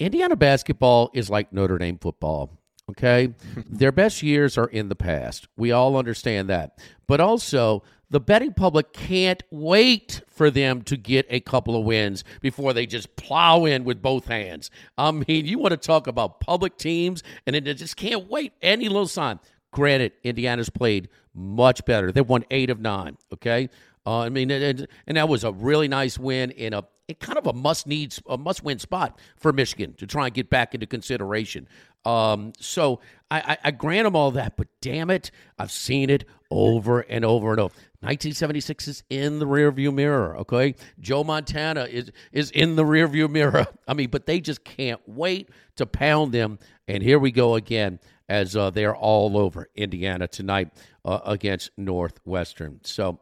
Indiana 0.00 0.34
basketball 0.34 1.12
is 1.14 1.30
like 1.30 1.52
Notre 1.52 1.78
Dame 1.78 1.98
football. 1.98 2.58
Okay. 2.90 3.32
Their 3.68 3.92
best 3.92 4.20
years 4.20 4.58
are 4.58 4.66
in 4.66 4.88
the 4.88 4.96
past. 4.96 5.46
We 5.56 5.70
all 5.70 5.96
understand 5.96 6.48
that. 6.48 6.76
But 7.06 7.20
also, 7.20 7.84
the 8.10 8.20
betting 8.20 8.54
public 8.54 8.92
can't 8.92 9.42
wait 9.50 10.22
for 10.28 10.50
them 10.50 10.82
to 10.82 10.96
get 10.96 11.26
a 11.28 11.40
couple 11.40 11.76
of 11.76 11.84
wins 11.84 12.24
before 12.40 12.72
they 12.72 12.86
just 12.86 13.16
plow 13.16 13.64
in 13.64 13.84
with 13.84 14.00
both 14.00 14.26
hands. 14.26 14.70
I 14.96 15.10
mean, 15.10 15.46
you 15.46 15.58
want 15.58 15.72
to 15.72 15.76
talk 15.76 16.06
about 16.06 16.40
public 16.40 16.78
teams, 16.78 17.22
and 17.46 17.54
they 17.54 17.60
just 17.60 17.96
can't 17.96 18.28
wait 18.30 18.52
any 18.62 18.88
little 18.88 19.06
sign. 19.06 19.40
Granted, 19.72 20.12
Indiana's 20.24 20.70
played 20.70 21.08
much 21.34 21.84
better. 21.84 22.10
They 22.10 22.22
won 22.22 22.44
eight 22.50 22.70
of 22.70 22.80
nine. 22.80 23.18
Okay. 23.32 23.68
Uh, 24.06 24.20
I 24.20 24.28
mean, 24.30 24.50
and, 24.50 24.88
and 25.06 25.16
that 25.18 25.28
was 25.28 25.44
a 25.44 25.52
really 25.52 25.88
nice 25.88 26.18
win 26.18 26.50
in 26.52 26.72
a 26.72 26.84
kind 27.20 27.38
of 27.38 27.46
a 27.46 27.52
must 27.52 27.86
need 27.86 28.14
a 28.26 28.36
must 28.36 28.62
win 28.62 28.78
spot 28.78 29.18
for 29.36 29.52
Michigan 29.52 29.94
to 29.94 30.06
try 30.06 30.26
and 30.26 30.34
get 30.34 30.50
back 30.50 30.74
into 30.74 30.86
consideration. 30.86 31.68
Um, 32.04 32.52
so 32.58 33.00
I, 33.30 33.40
I, 33.40 33.58
I 33.64 33.70
grant 33.70 34.04
them 34.04 34.16
all 34.16 34.30
that, 34.32 34.56
but 34.56 34.68
damn 34.80 35.10
it, 35.10 35.30
I've 35.58 35.70
seen 35.70 36.10
it 36.10 36.24
over 36.50 37.00
and 37.00 37.24
over 37.24 37.50
and 37.50 37.60
over. 37.60 37.74
1976 38.00 38.86
is 38.86 39.02
in 39.10 39.40
the 39.40 39.46
rearview 39.46 39.92
mirror. 39.92 40.36
Okay, 40.38 40.76
Joe 41.00 41.24
Montana 41.24 41.84
is 41.84 42.12
is 42.30 42.52
in 42.52 42.76
the 42.76 42.84
rearview 42.84 43.28
mirror. 43.28 43.66
I 43.88 43.94
mean, 43.94 44.08
but 44.10 44.24
they 44.24 44.40
just 44.40 44.62
can't 44.62 45.00
wait 45.06 45.50
to 45.76 45.86
pound 45.86 46.32
them. 46.32 46.60
And 46.86 47.02
here 47.02 47.18
we 47.18 47.32
go 47.32 47.56
again 47.56 47.98
as 48.28 48.54
uh, 48.54 48.70
they're 48.70 48.94
all 48.94 49.36
over 49.36 49.68
Indiana 49.74 50.28
tonight 50.28 50.70
uh, 51.04 51.20
against 51.24 51.70
Northwestern. 51.76 52.78
So 52.84 53.18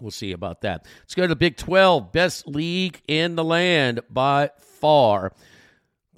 we'll 0.00 0.12
see 0.12 0.30
about 0.30 0.60
that. 0.60 0.86
Let's 1.00 1.16
go 1.16 1.22
to 1.22 1.28
the 1.28 1.36
Big 1.36 1.56
12, 1.56 2.12
best 2.12 2.46
league 2.46 3.00
in 3.08 3.34
the 3.34 3.44
land 3.44 4.00
by 4.08 4.50
far 4.58 5.32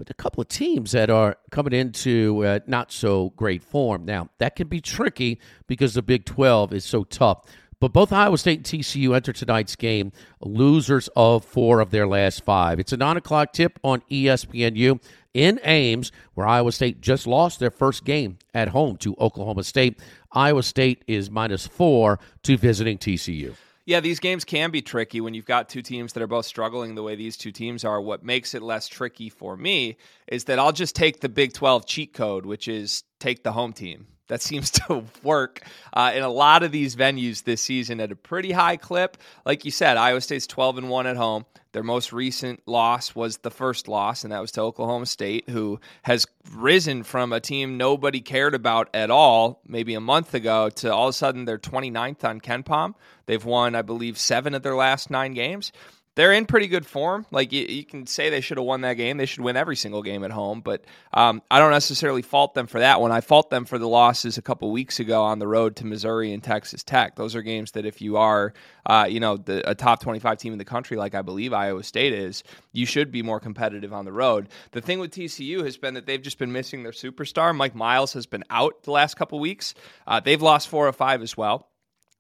but 0.01 0.09
a 0.09 0.15
couple 0.15 0.41
of 0.41 0.49
teams 0.49 0.93
that 0.93 1.11
are 1.11 1.37
coming 1.51 1.75
into 1.75 2.43
uh, 2.47 2.61
not 2.67 2.91
so 2.91 3.35
great 3.37 3.63
form. 3.63 4.07
Now, 4.07 4.31
that 4.39 4.57
can 4.57 4.67
be 4.67 4.81
tricky 4.81 5.39
because 5.67 5.93
the 5.93 6.01
Big 6.01 6.25
12 6.25 6.73
is 6.73 6.87
so 6.87 7.05
tough. 7.05 7.45
But 7.81 7.95
both 7.95 8.13
Iowa 8.13 8.37
State 8.37 8.59
and 8.59 8.67
TCU 8.67 9.17
enter 9.17 9.33
tonight's 9.33 9.75
game 9.75 10.13
losers 10.43 11.09
of 11.17 11.45
four 11.47 11.81
of 11.81 11.91
their 11.91 12.07
last 12.07 12.45
five. 12.45 12.79
It's 12.79 12.93
a 12.93 12.97
9 12.99 13.17
o'clock 13.17 13.55
tip 13.55 13.79
on 13.83 14.03
ESPNU 14.11 15.03
in 15.33 15.61
Ames, 15.65 16.13
where 16.35 16.47
Iowa 16.47 16.73
State 16.73 17.01
just 17.01 17.27
lost 17.27 17.59
their 17.59 17.71
first 17.71 18.05
game 18.05 18.39
at 18.53 18.69
home 18.69 18.99
to 18.99 19.17
Oklahoma 19.19 19.65
State. 19.65 19.99
Iowa 20.33 20.63
State 20.63 21.05
is 21.07 21.31
minus 21.31 21.67
four 21.67 22.19
to 22.43 22.59
visiting 22.59 22.99
TCU. 22.99 23.55
Yeah, 23.87 24.01
these 24.01 24.21
games 24.21 24.45
can 24.45 24.71
be 24.71 24.83
tricky 24.83 25.23
when 25.23 25.33
you've 25.33 25.47
got 25.47 25.71
two 25.71 25.83
teams 25.83 26.13
that 26.13 26.23
are 26.23 26.27
both 26.27 26.45
struggling 26.45 26.95
the 26.95 27.03
way 27.03 27.17
these 27.17 27.37
two 27.37 27.51
teams 27.51 27.83
are. 27.83 28.01
What 28.01 28.23
makes 28.23 28.55
it 28.55 28.63
less 28.63 28.89
tricky 28.89 29.31
for 29.31 29.57
me 29.57 29.97
is 30.29 30.45
that 30.45 30.59
I'll 30.59 30.73
just 30.73 30.95
take 30.95 31.21
the 31.21 31.31
Big 31.31 31.55
12 31.55 31.87
cheat 31.87 32.13
code, 32.13 32.45
which 32.45 32.69
is 32.69 33.05
take 33.19 33.43
the 33.43 33.53
home 33.53 33.73
team. 33.73 34.07
That 34.31 34.41
seems 34.41 34.71
to 34.87 35.05
work 35.23 35.63
uh, 35.93 36.13
in 36.15 36.23
a 36.23 36.29
lot 36.29 36.63
of 36.63 36.71
these 36.71 36.97
venues 36.97 37.43
this 37.43 37.61
season 37.61 38.01
at 38.01 38.13
a 38.13 38.17
pretty 38.17 38.53
high 38.53 38.77
clip. 38.77 39.17
Like 39.45 39.65
you 39.65 39.73
said, 39.73 39.97
Iowa 39.97 40.21
State's 40.21 40.47
12 40.47 40.79
and 40.79 40.89
1 40.89 41.07
at 41.09 41.17
home. 41.17 41.45
Their 41.73 41.83
most 41.83 42.13
recent 42.13 42.61
loss 42.67 43.15
was 43.15 43.39
the 43.39 43.51
first 43.51 43.87
loss, 43.87 44.25
and 44.25 44.33
that 44.33 44.41
was 44.41 44.51
to 44.53 44.61
Oklahoma 44.61 45.07
State, 45.07 45.49
who 45.49 45.79
has 46.03 46.27
risen 46.53 47.03
from 47.03 47.33
a 47.33 47.41
team 47.41 47.77
nobody 47.77 48.21
cared 48.21 48.55
about 48.55 48.89
at 48.95 49.11
all 49.11 49.61
maybe 49.67 49.95
a 49.95 50.01
month 50.01 50.35
ago 50.35 50.69
to 50.71 50.93
all 50.93 51.09
of 51.09 51.11
a 51.11 51.13
sudden 51.13 51.45
they're 51.45 51.59
29th 51.59 52.25
on 52.25 52.41
KenPom. 52.41 52.95
They've 53.27 53.45
won, 53.45 53.75
I 53.75 53.83
believe, 53.83 54.19
seven 54.19 54.55
of 54.55 54.63
their 54.63 54.75
last 54.75 55.11
nine 55.11 55.35
games 55.35 55.71
they're 56.17 56.33
in 56.33 56.45
pretty 56.47 56.67
good 56.67 56.85
form. 56.85 57.25
Like 57.31 57.53
you, 57.53 57.65
you 57.67 57.85
can 57.85 58.07
say 58.07 58.31
they 58.31 58.41
should 58.41 58.59
have 58.59 58.67
won 58.67 58.81
that 58.81 58.95
game. 58.95 59.17
They 59.17 59.27
should 59.27 59.43
win 59.43 59.57
every 59.57 59.77
single 59.77 60.03
game 60.03 60.25
at 60.25 60.31
home, 60.31 60.61
but 60.61 60.85
um, 61.15 61.41
I 61.51 61.59
don't 61.59 61.71
necessarily 61.71 62.23
fault 62.23 62.55
them 62.55 62.67
for 62.67 62.81
that 62.81 63.01
one. 63.01 63.13
I 63.13 63.21
fault 63.21 63.49
them 63.51 63.65
for 63.65 63.79
the 63.79 63.89
losses 63.89 64.37
a 64.37 64.43
couple 64.43 64.71
weeks 64.73 64.99
ago 65.01 65.23
on 65.23 65.39
the 65.39 65.47
road 65.47 65.77
to 65.77 65.87
Missouri 65.87 66.33
and 66.33 66.43
Texas 66.43 66.83
Tech. 66.83 67.17
Those 67.17 67.35
are 67.35 67.43
games 67.43 67.73
that 67.73 67.87
if 67.87 68.03
you 68.03 68.17
are, 68.17 68.53
uh, 68.87 69.07
you 69.09 69.21
know, 69.21 69.37
the, 69.37 69.69
a 69.69 69.75
top 69.75 70.03
twenty-five 70.03 70.39
team 70.39 70.53
in 70.53 70.59
the 70.59 70.65
country, 70.65 70.97
like 70.97 71.15
I 71.15 71.23
believe 71.23 71.53
Iowa 71.53 71.83
State 71.85 72.13
is, 72.13 72.43
you 72.73 72.87
should 72.87 73.13
be 73.13 73.23
more 73.23 73.41
competitive 73.41 73.93
on 73.93 74.05
the 74.05 74.13
road. 74.13 74.49
The 74.73 74.81
thing 74.81 74.99
with 74.99 75.13
TCU 75.13 75.65
has 75.65 75.77
been 75.77 75.95
that 75.95 76.07
they've 76.07 76.21
just 76.21 76.39
been 76.39 76.53
missing 76.53 76.83
their 76.83 76.93
superstar. 76.93 77.55
Mike 77.55 77.75
Miles 77.75 78.13
has 78.15 78.27
been 78.27 78.45
out 78.51 78.83
the 78.83 78.91
last 78.91 79.17
couple 79.17 79.39
weeks. 79.39 79.75
Uh, 80.07 80.21
they've 80.21 80.43
lost 80.43 80.69
four 80.69 80.89
or 80.89 80.93
five 80.93 81.23
as 81.23 81.37
well. 81.37 81.70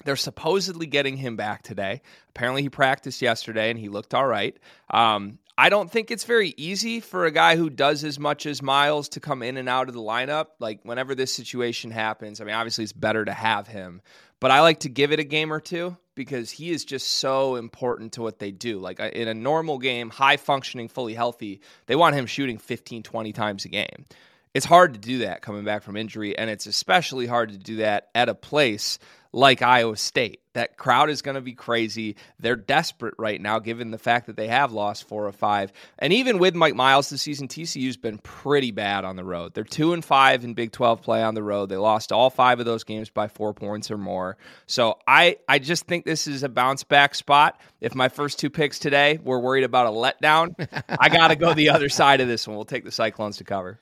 They're 0.04 0.16
supposedly 0.16 0.86
getting 0.86 1.16
him 1.16 1.36
back 1.36 1.62
today. 1.62 2.02
Apparently, 2.30 2.62
he 2.62 2.68
practiced 2.68 3.22
yesterday 3.22 3.70
and 3.70 3.78
he 3.78 3.88
looked 3.88 4.14
all 4.14 4.26
right. 4.26 4.56
Um, 4.90 5.38
I 5.58 5.68
don't 5.68 5.90
think 5.90 6.10
it's 6.10 6.24
very 6.24 6.54
easy 6.56 7.00
for 7.00 7.26
a 7.26 7.30
guy 7.30 7.56
who 7.56 7.68
does 7.68 8.02
as 8.02 8.18
much 8.18 8.46
as 8.46 8.62
Miles 8.62 9.10
to 9.10 9.20
come 9.20 9.42
in 9.42 9.58
and 9.58 9.68
out 9.68 9.88
of 9.88 9.94
the 9.94 10.00
lineup. 10.00 10.46
Like, 10.58 10.80
whenever 10.84 11.14
this 11.14 11.34
situation 11.34 11.90
happens, 11.90 12.40
I 12.40 12.44
mean, 12.44 12.54
obviously, 12.54 12.84
it's 12.84 12.94
better 12.94 13.26
to 13.26 13.32
have 13.32 13.66
him, 13.66 14.00
but 14.40 14.50
I 14.50 14.62
like 14.62 14.80
to 14.80 14.88
give 14.88 15.12
it 15.12 15.20
a 15.20 15.24
game 15.24 15.52
or 15.52 15.60
two 15.60 15.98
because 16.14 16.50
he 16.50 16.70
is 16.70 16.86
just 16.86 17.08
so 17.08 17.56
important 17.56 18.14
to 18.14 18.22
what 18.22 18.38
they 18.38 18.52
do. 18.52 18.78
Like, 18.78 19.00
in 19.00 19.28
a 19.28 19.34
normal 19.34 19.78
game, 19.78 20.08
high 20.08 20.38
functioning, 20.38 20.88
fully 20.88 21.12
healthy, 21.12 21.60
they 21.84 21.96
want 21.96 22.16
him 22.16 22.24
shooting 22.24 22.56
15, 22.56 23.02
20 23.02 23.32
times 23.34 23.66
a 23.66 23.68
game. 23.68 24.06
It's 24.52 24.66
hard 24.66 24.94
to 24.94 25.00
do 25.00 25.18
that 25.18 25.42
coming 25.42 25.64
back 25.64 25.84
from 25.84 25.96
injury, 25.96 26.36
and 26.36 26.50
it's 26.50 26.66
especially 26.66 27.26
hard 27.26 27.52
to 27.52 27.58
do 27.58 27.76
that 27.76 28.08
at 28.14 28.28
a 28.28 28.34
place 28.34 28.98
like 29.32 29.62
Iowa 29.62 29.96
State. 29.96 30.40
That 30.54 30.76
crowd 30.76 31.08
is 31.08 31.22
going 31.22 31.36
to 31.36 31.40
be 31.40 31.52
crazy. 31.52 32.16
They're 32.40 32.56
desperate 32.56 33.14
right 33.16 33.40
now, 33.40 33.60
given 33.60 33.92
the 33.92 33.98
fact 33.98 34.26
that 34.26 34.34
they 34.36 34.48
have 34.48 34.72
lost 34.72 35.06
four 35.06 35.24
or 35.24 35.32
five. 35.32 35.72
And 36.00 36.12
even 36.12 36.38
with 36.38 36.56
Mike 36.56 36.74
Miles 36.74 37.10
this 37.10 37.22
season, 37.22 37.46
TCU's 37.46 37.96
been 37.96 38.18
pretty 38.18 38.72
bad 38.72 39.04
on 39.04 39.14
the 39.14 39.22
road. 39.22 39.54
They're 39.54 39.62
two 39.62 39.92
and 39.92 40.04
five 40.04 40.42
in 40.42 40.54
Big 40.54 40.72
12 40.72 41.00
play 41.00 41.22
on 41.22 41.36
the 41.36 41.44
road. 41.44 41.68
They 41.68 41.76
lost 41.76 42.10
all 42.10 42.28
five 42.28 42.58
of 42.58 42.66
those 42.66 42.82
games 42.82 43.08
by 43.08 43.28
four 43.28 43.54
points 43.54 43.88
or 43.92 43.98
more. 43.98 44.36
So 44.66 44.98
I, 45.06 45.36
I 45.48 45.60
just 45.60 45.86
think 45.86 46.04
this 46.04 46.26
is 46.26 46.42
a 46.42 46.48
bounce 46.48 46.82
back 46.82 47.14
spot. 47.14 47.60
If 47.80 47.94
my 47.94 48.08
first 48.08 48.40
two 48.40 48.50
picks 48.50 48.80
today 48.80 49.20
were 49.22 49.38
worried 49.38 49.64
about 49.64 49.86
a 49.86 49.90
letdown, 49.90 50.54
I 50.88 51.08
got 51.08 51.28
to 51.28 51.36
go 51.36 51.54
the 51.54 51.68
other 51.68 51.88
side 51.88 52.20
of 52.20 52.26
this 52.26 52.48
one. 52.48 52.56
We'll 52.56 52.64
take 52.64 52.84
the 52.84 52.90
Cyclones 52.90 53.36
to 53.36 53.44
cover. 53.44 53.78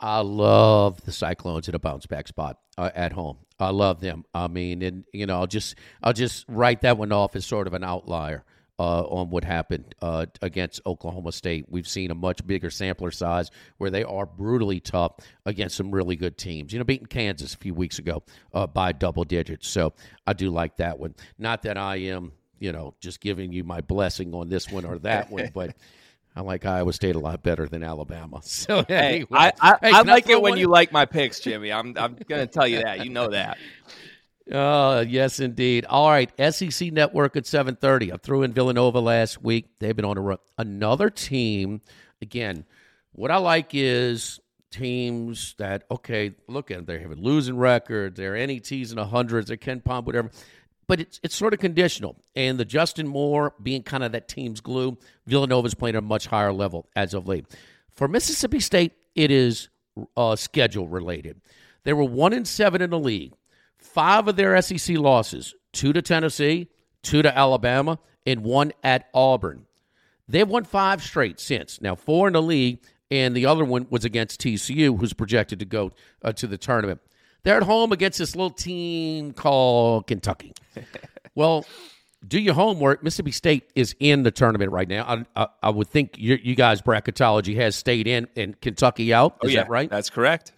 I 0.00 0.20
love 0.20 1.04
the 1.04 1.12
Cyclones 1.12 1.68
in 1.68 1.74
a 1.74 1.78
bounce 1.78 2.06
back 2.06 2.28
spot 2.28 2.58
uh, 2.76 2.90
at 2.94 3.12
home. 3.12 3.38
I 3.58 3.70
love 3.70 4.00
them. 4.00 4.24
I 4.32 4.46
mean, 4.46 4.82
and 4.82 5.04
you 5.12 5.26
know, 5.26 5.40
I'll 5.40 5.46
just 5.46 5.74
I'll 6.02 6.12
just 6.12 6.44
write 6.48 6.82
that 6.82 6.96
one 6.96 7.10
off 7.12 7.34
as 7.34 7.44
sort 7.44 7.66
of 7.66 7.74
an 7.74 7.82
outlier 7.82 8.44
uh, 8.78 9.02
on 9.02 9.30
what 9.30 9.42
happened 9.42 9.94
uh, 10.00 10.26
against 10.40 10.80
Oklahoma 10.86 11.32
State. 11.32 11.66
We've 11.68 11.88
seen 11.88 12.12
a 12.12 12.14
much 12.14 12.46
bigger 12.46 12.70
sampler 12.70 13.10
size 13.10 13.50
where 13.78 13.90
they 13.90 14.04
are 14.04 14.26
brutally 14.26 14.78
tough 14.78 15.14
against 15.44 15.76
some 15.76 15.90
really 15.90 16.14
good 16.14 16.38
teams. 16.38 16.72
You 16.72 16.78
know, 16.78 16.84
beating 16.84 17.06
Kansas 17.06 17.54
a 17.54 17.58
few 17.58 17.74
weeks 17.74 17.98
ago 17.98 18.22
uh, 18.54 18.68
by 18.68 18.92
double 18.92 19.24
digits. 19.24 19.66
So 19.66 19.94
I 20.26 20.32
do 20.32 20.50
like 20.50 20.76
that 20.76 20.98
one. 20.98 21.16
Not 21.38 21.62
that 21.62 21.76
I 21.76 21.96
am, 21.96 22.32
you 22.60 22.70
know, 22.70 22.94
just 23.00 23.20
giving 23.20 23.52
you 23.52 23.64
my 23.64 23.80
blessing 23.80 24.32
on 24.34 24.48
this 24.48 24.70
one 24.70 24.84
or 24.84 24.98
that 25.00 25.30
one, 25.30 25.50
but. 25.52 25.74
I 26.38 26.40
like 26.42 26.64
Iowa 26.64 26.92
State 26.92 27.16
a 27.16 27.18
lot 27.18 27.42
better 27.42 27.66
than 27.66 27.82
Alabama. 27.82 28.40
So 28.48 28.84
hey, 28.86 29.24
I, 29.32 29.52
I, 29.60 29.76
hey, 29.80 29.90
I 29.92 30.02
like 30.02 30.28
it 30.28 30.40
when 30.40 30.56
you 30.56 30.68
like 30.68 30.92
my 30.92 31.04
picks, 31.04 31.40
Jimmy. 31.40 31.72
I'm 31.72 31.96
I'm 31.98 32.16
going 32.28 32.40
to 32.40 32.46
tell 32.46 32.66
you 32.66 32.82
that. 32.82 33.04
You 33.04 33.10
know 33.10 33.28
that. 33.28 33.58
Uh, 34.50 35.04
yes, 35.08 35.40
indeed. 35.40 35.84
All 35.86 36.08
right, 36.08 36.30
SEC 36.52 36.92
Network 36.92 37.36
at 37.36 37.44
7:30. 37.44 38.12
I 38.12 38.16
threw 38.16 38.42
in 38.42 38.52
Villanova 38.52 39.00
last 39.00 39.42
week. 39.42 39.66
They've 39.80 39.96
been 39.96 40.04
on 40.04 40.16
a 40.16 40.20
run. 40.20 40.38
Another 40.56 41.10
team. 41.10 41.80
Again, 42.22 42.64
what 43.12 43.30
I 43.30 43.38
like 43.38 43.70
is 43.72 44.38
teams 44.70 45.54
that 45.58 45.84
okay, 45.90 46.34
look 46.46 46.70
at 46.70 46.76
them. 46.76 46.84
They 46.84 47.00
have 47.00 47.10
a 47.10 47.16
losing 47.16 47.56
record. 47.56 48.14
They're 48.16 48.46
NETs 48.46 48.70
in 48.70 48.96
the 48.96 49.06
hundreds. 49.06 49.48
They're 49.48 49.56
KenPom, 49.56 50.04
whatever 50.04 50.30
but 50.88 51.00
it's 51.00 51.20
it's 51.22 51.36
sort 51.36 51.54
of 51.54 51.60
conditional. 51.60 52.16
And 52.34 52.58
the 52.58 52.64
Justin 52.64 53.06
Moore 53.06 53.54
being 53.62 53.82
kind 53.82 54.02
of 54.02 54.12
that 54.12 54.26
team's 54.26 54.60
glue, 54.60 54.98
Villanova's 55.26 55.74
playing 55.74 55.94
at 55.94 56.00
a 56.00 56.06
much 56.06 56.26
higher 56.26 56.52
level 56.52 56.88
as 56.96 57.14
of 57.14 57.28
late. 57.28 57.46
For 57.94 58.08
Mississippi 58.08 58.58
State, 58.58 58.92
it 59.14 59.30
is 59.30 59.68
uh, 60.16 60.34
schedule 60.34 60.88
related. 60.88 61.40
They 61.84 61.92
were 61.92 62.04
one 62.04 62.32
in 62.32 62.44
seven 62.44 62.82
in 62.82 62.90
the 62.90 62.98
league. 62.98 63.34
Five 63.76 64.26
of 64.26 64.36
their 64.36 64.60
SEC 64.60 64.96
losses: 64.96 65.54
two 65.72 65.92
to 65.92 66.02
Tennessee, 66.02 66.68
two 67.02 67.22
to 67.22 67.36
Alabama, 67.36 67.98
and 68.26 68.42
one 68.42 68.72
at 68.82 69.08
Auburn. 69.14 69.66
They've 70.26 70.48
won 70.48 70.64
five 70.64 71.02
straight 71.02 71.38
since. 71.38 71.80
Now 71.80 71.94
four 71.94 72.26
in 72.26 72.32
the 72.32 72.42
league, 72.42 72.80
and 73.10 73.36
the 73.36 73.46
other 73.46 73.64
one 73.64 73.86
was 73.90 74.04
against 74.04 74.40
TCU, 74.40 74.98
who's 74.98 75.12
projected 75.12 75.58
to 75.58 75.64
go 75.64 75.92
uh, 76.22 76.32
to 76.32 76.46
the 76.46 76.58
tournament. 76.58 77.00
They're 77.44 77.56
at 77.56 77.62
home 77.62 77.92
against 77.92 78.18
this 78.18 78.34
little 78.34 78.50
team 78.50 79.32
called 79.32 80.06
Kentucky. 80.06 80.52
well, 81.34 81.64
do 82.26 82.40
your 82.40 82.54
homework. 82.54 83.02
Mississippi 83.02 83.30
State 83.30 83.70
is 83.74 83.94
in 84.00 84.22
the 84.22 84.30
tournament 84.30 84.72
right 84.72 84.88
now. 84.88 85.04
I, 85.04 85.42
I, 85.42 85.48
I 85.62 85.70
would 85.70 85.88
think 85.88 86.18
you, 86.18 86.38
you, 86.42 86.54
guys' 86.54 86.82
bracketology 86.82 87.56
has 87.56 87.76
stayed 87.76 88.06
in 88.06 88.26
and 88.36 88.60
Kentucky 88.60 89.14
out. 89.14 89.38
Oh, 89.40 89.46
is 89.46 89.52
oh, 89.52 89.54
yeah. 89.54 89.62
that 89.62 89.70
right? 89.70 89.88
That's 89.88 90.10
correct. 90.10 90.52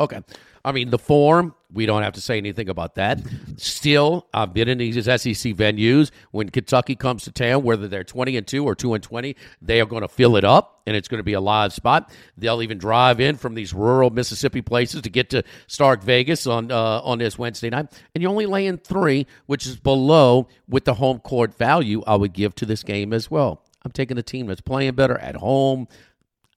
Okay. 0.00 0.20
I 0.64 0.72
mean, 0.72 0.90
the 0.90 0.98
form, 0.98 1.54
we 1.72 1.86
don't 1.86 2.02
have 2.02 2.14
to 2.14 2.20
say 2.20 2.36
anything 2.36 2.68
about 2.68 2.96
that. 2.96 3.20
Still, 3.56 4.28
I've 4.34 4.52
been 4.52 4.68
in 4.68 4.78
these 4.78 5.04
SEC 5.04 5.54
venues. 5.54 6.10
When 6.30 6.48
Kentucky 6.48 6.96
comes 6.96 7.24
to 7.24 7.32
town, 7.32 7.62
whether 7.62 7.88
they're 7.88 8.04
20 8.04 8.36
and 8.36 8.46
2 8.46 8.64
or 8.64 8.74
2 8.74 8.94
and 8.94 9.02
20, 9.02 9.36
they 9.62 9.80
are 9.80 9.86
going 9.86 10.02
to 10.02 10.08
fill 10.08 10.36
it 10.36 10.44
up, 10.44 10.82
and 10.86 10.96
it's 10.96 11.08
going 11.08 11.18
to 11.18 11.24
be 11.24 11.34
a 11.34 11.40
live 11.40 11.72
spot. 11.72 12.12
They'll 12.36 12.62
even 12.62 12.78
drive 12.78 13.20
in 13.20 13.36
from 13.36 13.54
these 13.54 13.72
rural 13.72 14.10
Mississippi 14.10 14.62
places 14.62 15.02
to 15.02 15.10
get 15.10 15.30
to 15.30 15.42
Stark 15.66 16.02
Vegas 16.02 16.46
on, 16.46 16.72
uh, 16.72 17.00
on 17.02 17.18
this 17.18 17.38
Wednesday 17.38 17.70
night. 17.70 17.86
And 18.14 18.22
you're 18.22 18.30
only 18.30 18.46
laying 18.46 18.78
three, 18.78 19.26
which 19.46 19.66
is 19.66 19.76
below 19.76 20.48
with 20.68 20.84
the 20.84 20.94
home 20.94 21.20
court 21.20 21.56
value 21.56 22.02
I 22.06 22.16
would 22.16 22.32
give 22.32 22.54
to 22.56 22.66
this 22.66 22.82
game 22.82 23.12
as 23.12 23.30
well. 23.30 23.64
I'm 23.84 23.92
taking 23.92 24.18
a 24.18 24.22
team 24.22 24.46
that's 24.46 24.60
playing 24.60 24.94
better 24.94 25.18
at 25.18 25.36
home. 25.36 25.88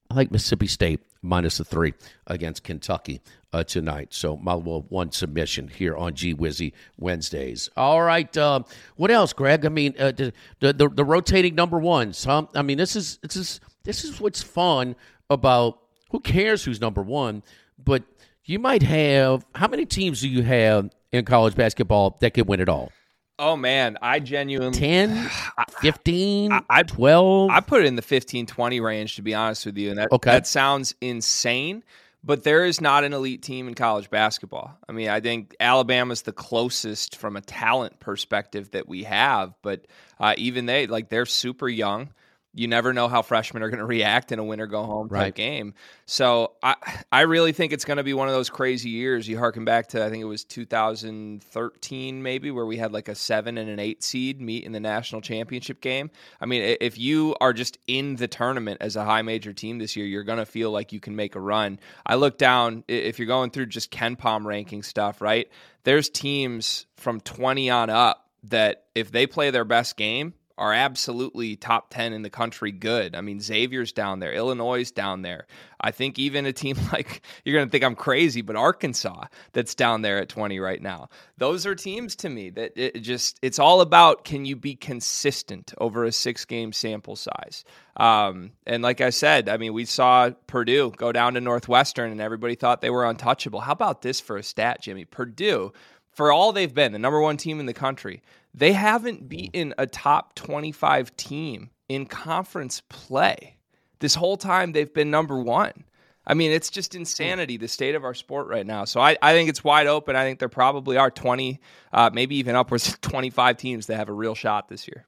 I 0.09 0.15
like 0.15 0.31
Mississippi 0.31 0.67
State 0.67 0.99
minus 1.23 1.57
the 1.57 1.63
three 1.63 1.93
against 2.27 2.63
Kentucky 2.63 3.21
uh, 3.53 3.63
tonight. 3.63 4.13
So 4.13 4.37
my 4.37 4.53
one 4.53 5.11
submission 5.11 5.67
here 5.69 5.95
on 5.95 6.13
G 6.13 6.35
Wizzy 6.35 6.73
Wednesdays. 6.97 7.69
All 7.75 8.01
right, 8.01 8.35
uh, 8.37 8.63
what 8.95 9.09
else, 9.09 9.33
Greg? 9.33 9.65
I 9.65 9.69
mean, 9.69 9.95
uh, 9.97 10.11
the, 10.11 10.33
the, 10.59 10.89
the 10.89 11.05
rotating 11.05 11.55
number 11.55 11.79
ones. 11.79 12.23
Huh? 12.23 12.47
I 12.53 12.61
mean, 12.61 12.77
this 12.77 12.95
is 12.95 13.17
this 13.17 13.35
is 13.35 13.59
this 13.83 14.03
is 14.03 14.19
what's 14.19 14.43
fun 14.43 14.95
about. 15.29 15.79
Who 16.11 16.19
cares 16.19 16.63
who's 16.63 16.79
number 16.79 17.01
one? 17.01 17.41
But 17.83 18.03
you 18.45 18.59
might 18.59 18.83
have 18.83 19.45
how 19.55 19.67
many 19.67 19.85
teams 19.87 20.21
do 20.21 20.29
you 20.29 20.43
have 20.43 20.91
in 21.11 21.25
college 21.25 21.55
basketball 21.55 22.17
that 22.19 22.35
could 22.35 22.47
win 22.47 22.59
it 22.59 22.69
all? 22.69 22.91
Oh 23.39 23.55
man, 23.55 23.97
I 24.01 24.19
genuinely 24.19 24.77
10, 24.77 25.29
15, 25.81 26.51
I, 26.51 26.61
I, 26.69 26.83
12. 26.83 27.49
I 27.49 27.59
put 27.61 27.81
it 27.81 27.87
in 27.87 27.95
the 27.95 28.01
15 28.01 28.45
20 28.45 28.79
range 28.79 29.15
to 29.15 29.21
be 29.21 29.33
honest 29.33 29.65
with 29.65 29.77
you 29.77 29.89
and 29.89 29.97
that 29.97 30.11
okay. 30.11 30.31
that 30.31 30.47
sounds 30.47 30.93
insane, 31.01 31.83
but 32.23 32.43
there 32.43 32.63
is 32.63 32.79
not 32.79 33.03
an 33.03 33.13
elite 33.13 33.41
team 33.41 33.67
in 33.67 33.73
college 33.73 34.09
basketball. 34.09 34.77
I 34.87 34.91
mean, 34.91 35.09
I 35.09 35.19
think 35.19 35.55
Alabama's 35.59 36.21
the 36.21 36.31
closest 36.31 37.15
from 37.15 37.35
a 37.35 37.41
talent 37.41 37.99
perspective 37.99 38.71
that 38.71 38.87
we 38.87 39.03
have, 39.03 39.53
but 39.63 39.85
uh, 40.19 40.35
even 40.37 40.67
they 40.67 40.85
like 40.85 41.09
they're 41.09 41.25
super 41.25 41.67
young 41.67 42.09
you 42.55 42.67
never 42.67 42.93
know 42.93 43.07
how 43.07 43.23
freshmen 43.23 43.63
are 43.63 43.69
going 43.69 43.79
to 43.79 43.85
react 43.85 44.31
in 44.31 44.37
a 44.37 44.43
win 44.43 44.61
or 44.61 44.67
go 44.67 44.83
home 44.83 45.09
type 45.09 45.15
right. 45.15 45.35
game. 45.35 45.73
So 46.05 46.53
I 46.61 46.75
I 47.11 47.21
really 47.21 47.51
think 47.51 47.73
it's 47.73 47.85
going 47.85 47.97
to 47.97 48.03
be 48.03 48.13
one 48.13 48.27
of 48.27 48.33
those 48.33 48.49
crazy 48.49 48.89
years. 48.89 49.27
You 49.27 49.39
harken 49.39 49.65
back 49.65 49.87
to 49.89 50.05
I 50.05 50.09
think 50.09 50.21
it 50.21 50.27
was 50.27 50.43
2013 50.43 52.21
maybe 52.21 52.51
where 52.51 52.65
we 52.65 52.77
had 52.77 52.91
like 52.91 53.07
a 53.07 53.15
7 53.15 53.57
and 53.57 53.69
an 53.69 53.79
8 53.79 54.03
seed 54.03 54.39
meet 54.39 54.63
in 54.65 54.71
the 54.71 54.79
national 54.79 55.21
championship 55.21 55.81
game. 55.81 56.11
I 56.39 56.45
mean, 56.45 56.77
if 56.79 56.97
you 56.97 57.35
are 57.41 57.53
just 57.53 57.79
in 57.87 58.17
the 58.17 58.27
tournament 58.27 58.77
as 58.81 58.95
a 58.95 59.03
high 59.03 59.23
major 59.23 59.53
team 59.53 59.79
this 59.79 59.95
year, 59.95 60.05
you're 60.05 60.23
going 60.23 60.39
to 60.39 60.45
feel 60.45 60.71
like 60.71 60.93
you 60.93 60.99
can 60.99 61.15
make 61.15 61.35
a 61.35 61.39
run. 61.39 61.79
I 62.05 62.15
look 62.15 62.37
down 62.37 62.83
if 62.87 63.17
you're 63.17 63.27
going 63.27 63.49
through 63.49 63.67
just 63.67 63.91
KenPom 63.91 64.45
ranking 64.45 64.83
stuff, 64.83 65.21
right? 65.21 65.49
There's 65.85 66.09
teams 66.09 66.85
from 66.97 67.19
20 67.19 67.69
on 67.69 67.89
up 67.89 68.29
that 68.43 68.85
if 68.93 69.11
they 69.11 69.25
play 69.25 69.51
their 69.51 69.65
best 69.65 69.97
game, 69.97 70.33
are 70.57 70.73
absolutely 70.73 71.55
top 71.55 71.89
10 71.89 72.13
in 72.13 72.21
the 72.21 72.29
country 72.29 72.71
good. 72.71 73.15
I 73.15 73.21
mean, 73.21 73.39
Xavier's 73.39 73.91
down 73.91 74.19
there, 74.19 74.31
Illinois 74.31 74.91
down 74.91 75.23
there. 75.23 75.47
I 75.81 75.91
think 75.91 76.19
even 76.19 76.45
a 76.45 76.53
team 76.53 76.77
like, 76.91 77.21
you're 77.43 77.55
going 77.55 77.67
to 77.67 77.71
think 77.71 77.83
I'm 77.83 77.95
crazy, 77.95 78.41
but 78.41 78.55
Arkansas 78.55 79.25
that's 79.51 79.73
down 79.73 80.03
there 80.03 80.19
at 80.19 80.29
20 80.29 80.59
right 80.59 80.81
now. 80.81 81.09
Those 81.37 81.65
are 81.65 81.75
teams 81.75 82.15
to 82.17 82.29
me 82.29 82.51
that 82.51 82.73
it 82.75 83.01
just, 83.01 83.39
it's 83.41 83.59
all 83.59 83.81
about 83.81 84.23
can 84.23 84.45
you 84.45 84.55
be 84.55 84.75
consistent 84.75 85.73
over 85.79 86.05
a 86.05 86.11
six 86.11 86.45
game 86.45 86.71
sample 86.71 87.15
size? 87.15 87.65
Um, 87.97 88.51
and 88.65 88.83
like 88.83 89.01
I 89.01 89.09
said, 89.09 89.49
I 89.49 89.57
mean, 89.57 89.73
we 89.73 89.85
saw 89.85 90.29
Purdue 90.47 90.91
go 90.95 91.11
down 91.11 91.33
to 91.33 91.41
Northwestern 91.41 92.11
and 92.11 92.21
everybody 92.21 92.55
thought 92.55 92.81
they 92.81 92.89
were 92.89 93.05
untouchable. 93.05 93.61
How 93.61 93.73
about 93.73 94.01
this 94.01 94.19
for 94.19 94.37
a 94.37 94.43
stat, 94.43 94.81
Jimmy? 94.81 95.05
Purdue, 95.05 95.73
for 96.13 96.31
all 96.31 96.51
they've 96.51 96.73
been, 96.73 96.91
the 96.91 96.99
number 96.99 97.19
one 97.19 97.37
team 97.37 97.59
in 97.59 97.65
the 97.65 97.73
country, 97.73 98.21
they 98.53 98.73
haven't 98.73 99.27
beaten 99.27 99.73
a 99.77 99.87
top 99.87 100.35
25 100.35 101.15
team 101.17 101.71
in 101.89 102.05
conference 102.05 102.81
play. 102.89 103.57
This 103.99 104.15
whole 104.15 104.37
time 104.37 104.71
they've 104.71 104.93
been 104.93 105.11
number 105.11 105.39
one. 105.39 105.85
I 106.25 106.35
mean, 106.35 106.51
it's 106.51 106.69
just 106.69 106.95
insanity, 106.95 107.57
the 107.57 107.67
state 107.67 107.95
of 107.95 108.05
our 108.05 108.13
sport 108.13 108.47
right 108.47 108.65
now. 108.65 108.85
So 108.85 109.01
I, 109.01 109.17
I 109.21 109.33
think 109.33 109.49
it's 109.49 109.63
wide 109.63 109.87
open. 109.87 110.15
I 110.15 110.23
think 110.23 110.39
there 110.39 110.49
probably 110.49 110.97
are 110.97 111.11
20, 111.11 111.59
uh, 111.91 112.11
maybe 112.13 112.37
even 112.37 112.55
upwards 112.55 112.87
of 112.87 113.01
25 113.01 113.57
teams 113.57 113.87
that 113.87 113.97
have 113.97 114.09
a 114.09 114.13
real 114.13 114.35
shot 114.35 114.69
this 114.69 114.87
year. 114.87 115.05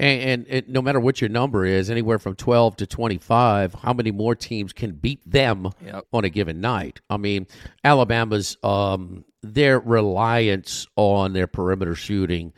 And, 0.00 0.46
and, 0.46 0.68
no 0.68 0.80
matter 0.80 1.00
what 1.00 1.20
your 1.20 1.28
number 1.28 1.64
is, 1.64 1.90
anywhere 1.90 2.20
from 2.20 2.36
12 2.36 2.76
to 2.76 2.86
25, 2.86 3.74
how 3.74 3.92
many 3.92 4.12
more 4.12 4.36
teams 4.36 4.72
can 4.72 4.92
beat 4.92 5.20
them 5.28 5.72
yep. 5.84 6.06
on 6.12 6.24
a 6.24 6.28
given 6.28 6.60
night? 6.60 7.00
I 7.10 7.16
mean, 7.16 7.48
Alabama's 7.82 8.56
um, 8.62 9.24
their 9.42 9.80
reliance 9.80 10.86
on 10.96 11.32
their 11.32 11.48
perimeter 11.48 11.94
shooting 11.94 12.52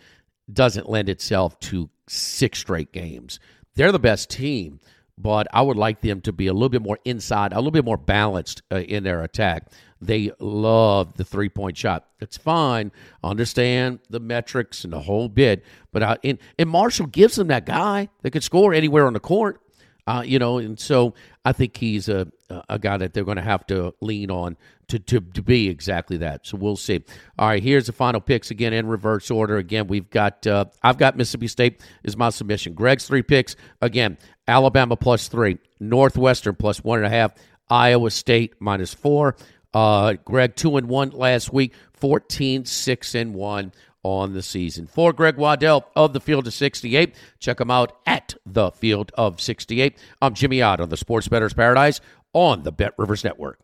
doesn't 0.53 0.89
lend 0.89 1.09
itself 1.09 1.59
to 1.61 1.89
six 2.09 2.59
straight 2.59 2.93
games. 2.93 3.41
They're 3.75 3.93
the 3.93 3.99
best 3.99 4.31
team, 4.31 4.81
but 5.17 5.47
I 5.53 5.63
would 5.63 5.77
like 5.77 6.01
them 6.01 6.21
to 6.23 6.33
be 6.33 6.47
a 6.47 6.53
little 6.53 6.69
bit 6.69 6.83
more 6.83 6.99
inside, 7.05 7.53
a 7.53 7.57
little 7.57 7.71
bit 7.71 7.85
more 7.85 7.97
balanced 7.97 8.63
uh, 8.73 8.81
in 8.81 9.05
their 9.05 9.23
attack. 9.23 9.71
They 10.01 10.31
love 10.39 11.17
the 11.17 11.25
three 11.25 11.49
point 11.49 11.77
shot. 11.77 12.07
It's 12.21 12.37
fine. 12.37 12.93
Understand 13.23 14.01
the 14.09 14.21
metrics 14.21 14.85
and 14.85 14.93
the 14.93 15.01
whole 15.01 15.29
bit. 15.29 15.65
But 15.93 16.03
uh, 16.03 16.17
and, 16.25 16.39
and 16.59 16.71
Marshall 16.71 17.07
gives 17.07 17.37
them 17.37 17.49
that 17.49 17.67
guy 17.67 18.09
that 18.23 18.31
could 18.31 18.45
score 18.45 18.73
anywhere 18.73 19.07
on 19.07 19.13
the 19.13 19.21
court. 19.21 19.61
Uh, 20.07 20.23
you 20.25 20.39
know, 20.39 20.59
and 20.59 20.81
so 20.81 21.15
I 21.45 21.53
think 21.53 21.77
he's 21.77 22.09
a 22.09 22.27
a 22.69 22.79
guy 22.79 22.97
that 22.97 23.15
they're 23.15 23.25
going 23.25 23.37
to 23.37 23.43
have 23.43 23.67
to 23.67 23.95
lean 24.01 24.31
on 24.31 24.57
to, 24.89 24.99
to, 24.99 25.21
to 25.21 25.43
be 25.43 25.69
exactly 25.69 26.17
that. 26.19 26.47
So 26.47 26.57
we'll 26.57 26.77
see. 26.77 27.03
All 27.39 27.49
right, 27.49 27.63
here's 27.63 27.87
the 27.87 27.93
final 27.93 28.21
picks 28.21 28.51
again 28.51 28.73
in 28.73 28.89
reverse 28.89 29.31
order. 29.31 29.57
Again, 29.57 29.87
we've 29.87 30.11
got 30.11 30.47
uh, 30.47 30.67
I've 30.83 30.99
got 30.99 31.17
Mississippi 31.17 31.49
State 31.49 31.81
is 32.03 32.17
my 32.17 32.31
submission. 32.31 32.75
Greg's 32.75 33.07
three 33.07 33.23
picks 33.23 33.57
again: 33.81 34.19
Alabama 34.49 34.97
plus 34.97 35.29
three, 35.29 35.59
Northwestern 35.79 36.57
plus 36.57 36.83
one 36.83 36.99
and 36.99 37.07
a 37.07 37.11
half, 37.11 37.35
Iowa 37.69 38.11
State 38.11 38.55
minus 38.59 38.93
four. 38.93 39.37
Uh, 39.73 40.15
Greg 40.25 40.57
two 40.57 40.77
and 40.77 40.89
one 40.89 41.11
last 41.11 41.53
week, 41.53 41.75
14, 41.93 42.65
6 42.65 43.15
and 43.15 43.35
one 43.35 43.73
on 44.03 44.33
the 44.33 44.43
season. 44.43 44.87
For 44.87 45.13
Greg 45.13 45.37
Waddell 45.37 45.89
of 45.95 46.13
the 46.13 46.21
Field 46.21 46.47
of 46.47 46.55
68, 46.55 47.15
check 47.39 47.61
him 47.61 47.71
out 47.71 47.99
at 48.07 48.35
the 48.47 48.71
Field 48.71 49.13
of 49.15 49.41
68. 49.41 49.97
I'm 50.23 50.35
Jimmy 50.35 50.63
Ott 50.63 50.81
on 50.81 50.89
the 50.89 50.97
Sports 50.97 51.29
Bettor's 51.29 51.55
Paradise 51.55 52.01
on 52.33 52.63
the 52.63 52.73
Bet 52.73 52.95
Rivers 52.99 53.25
Network. 53.25 53.59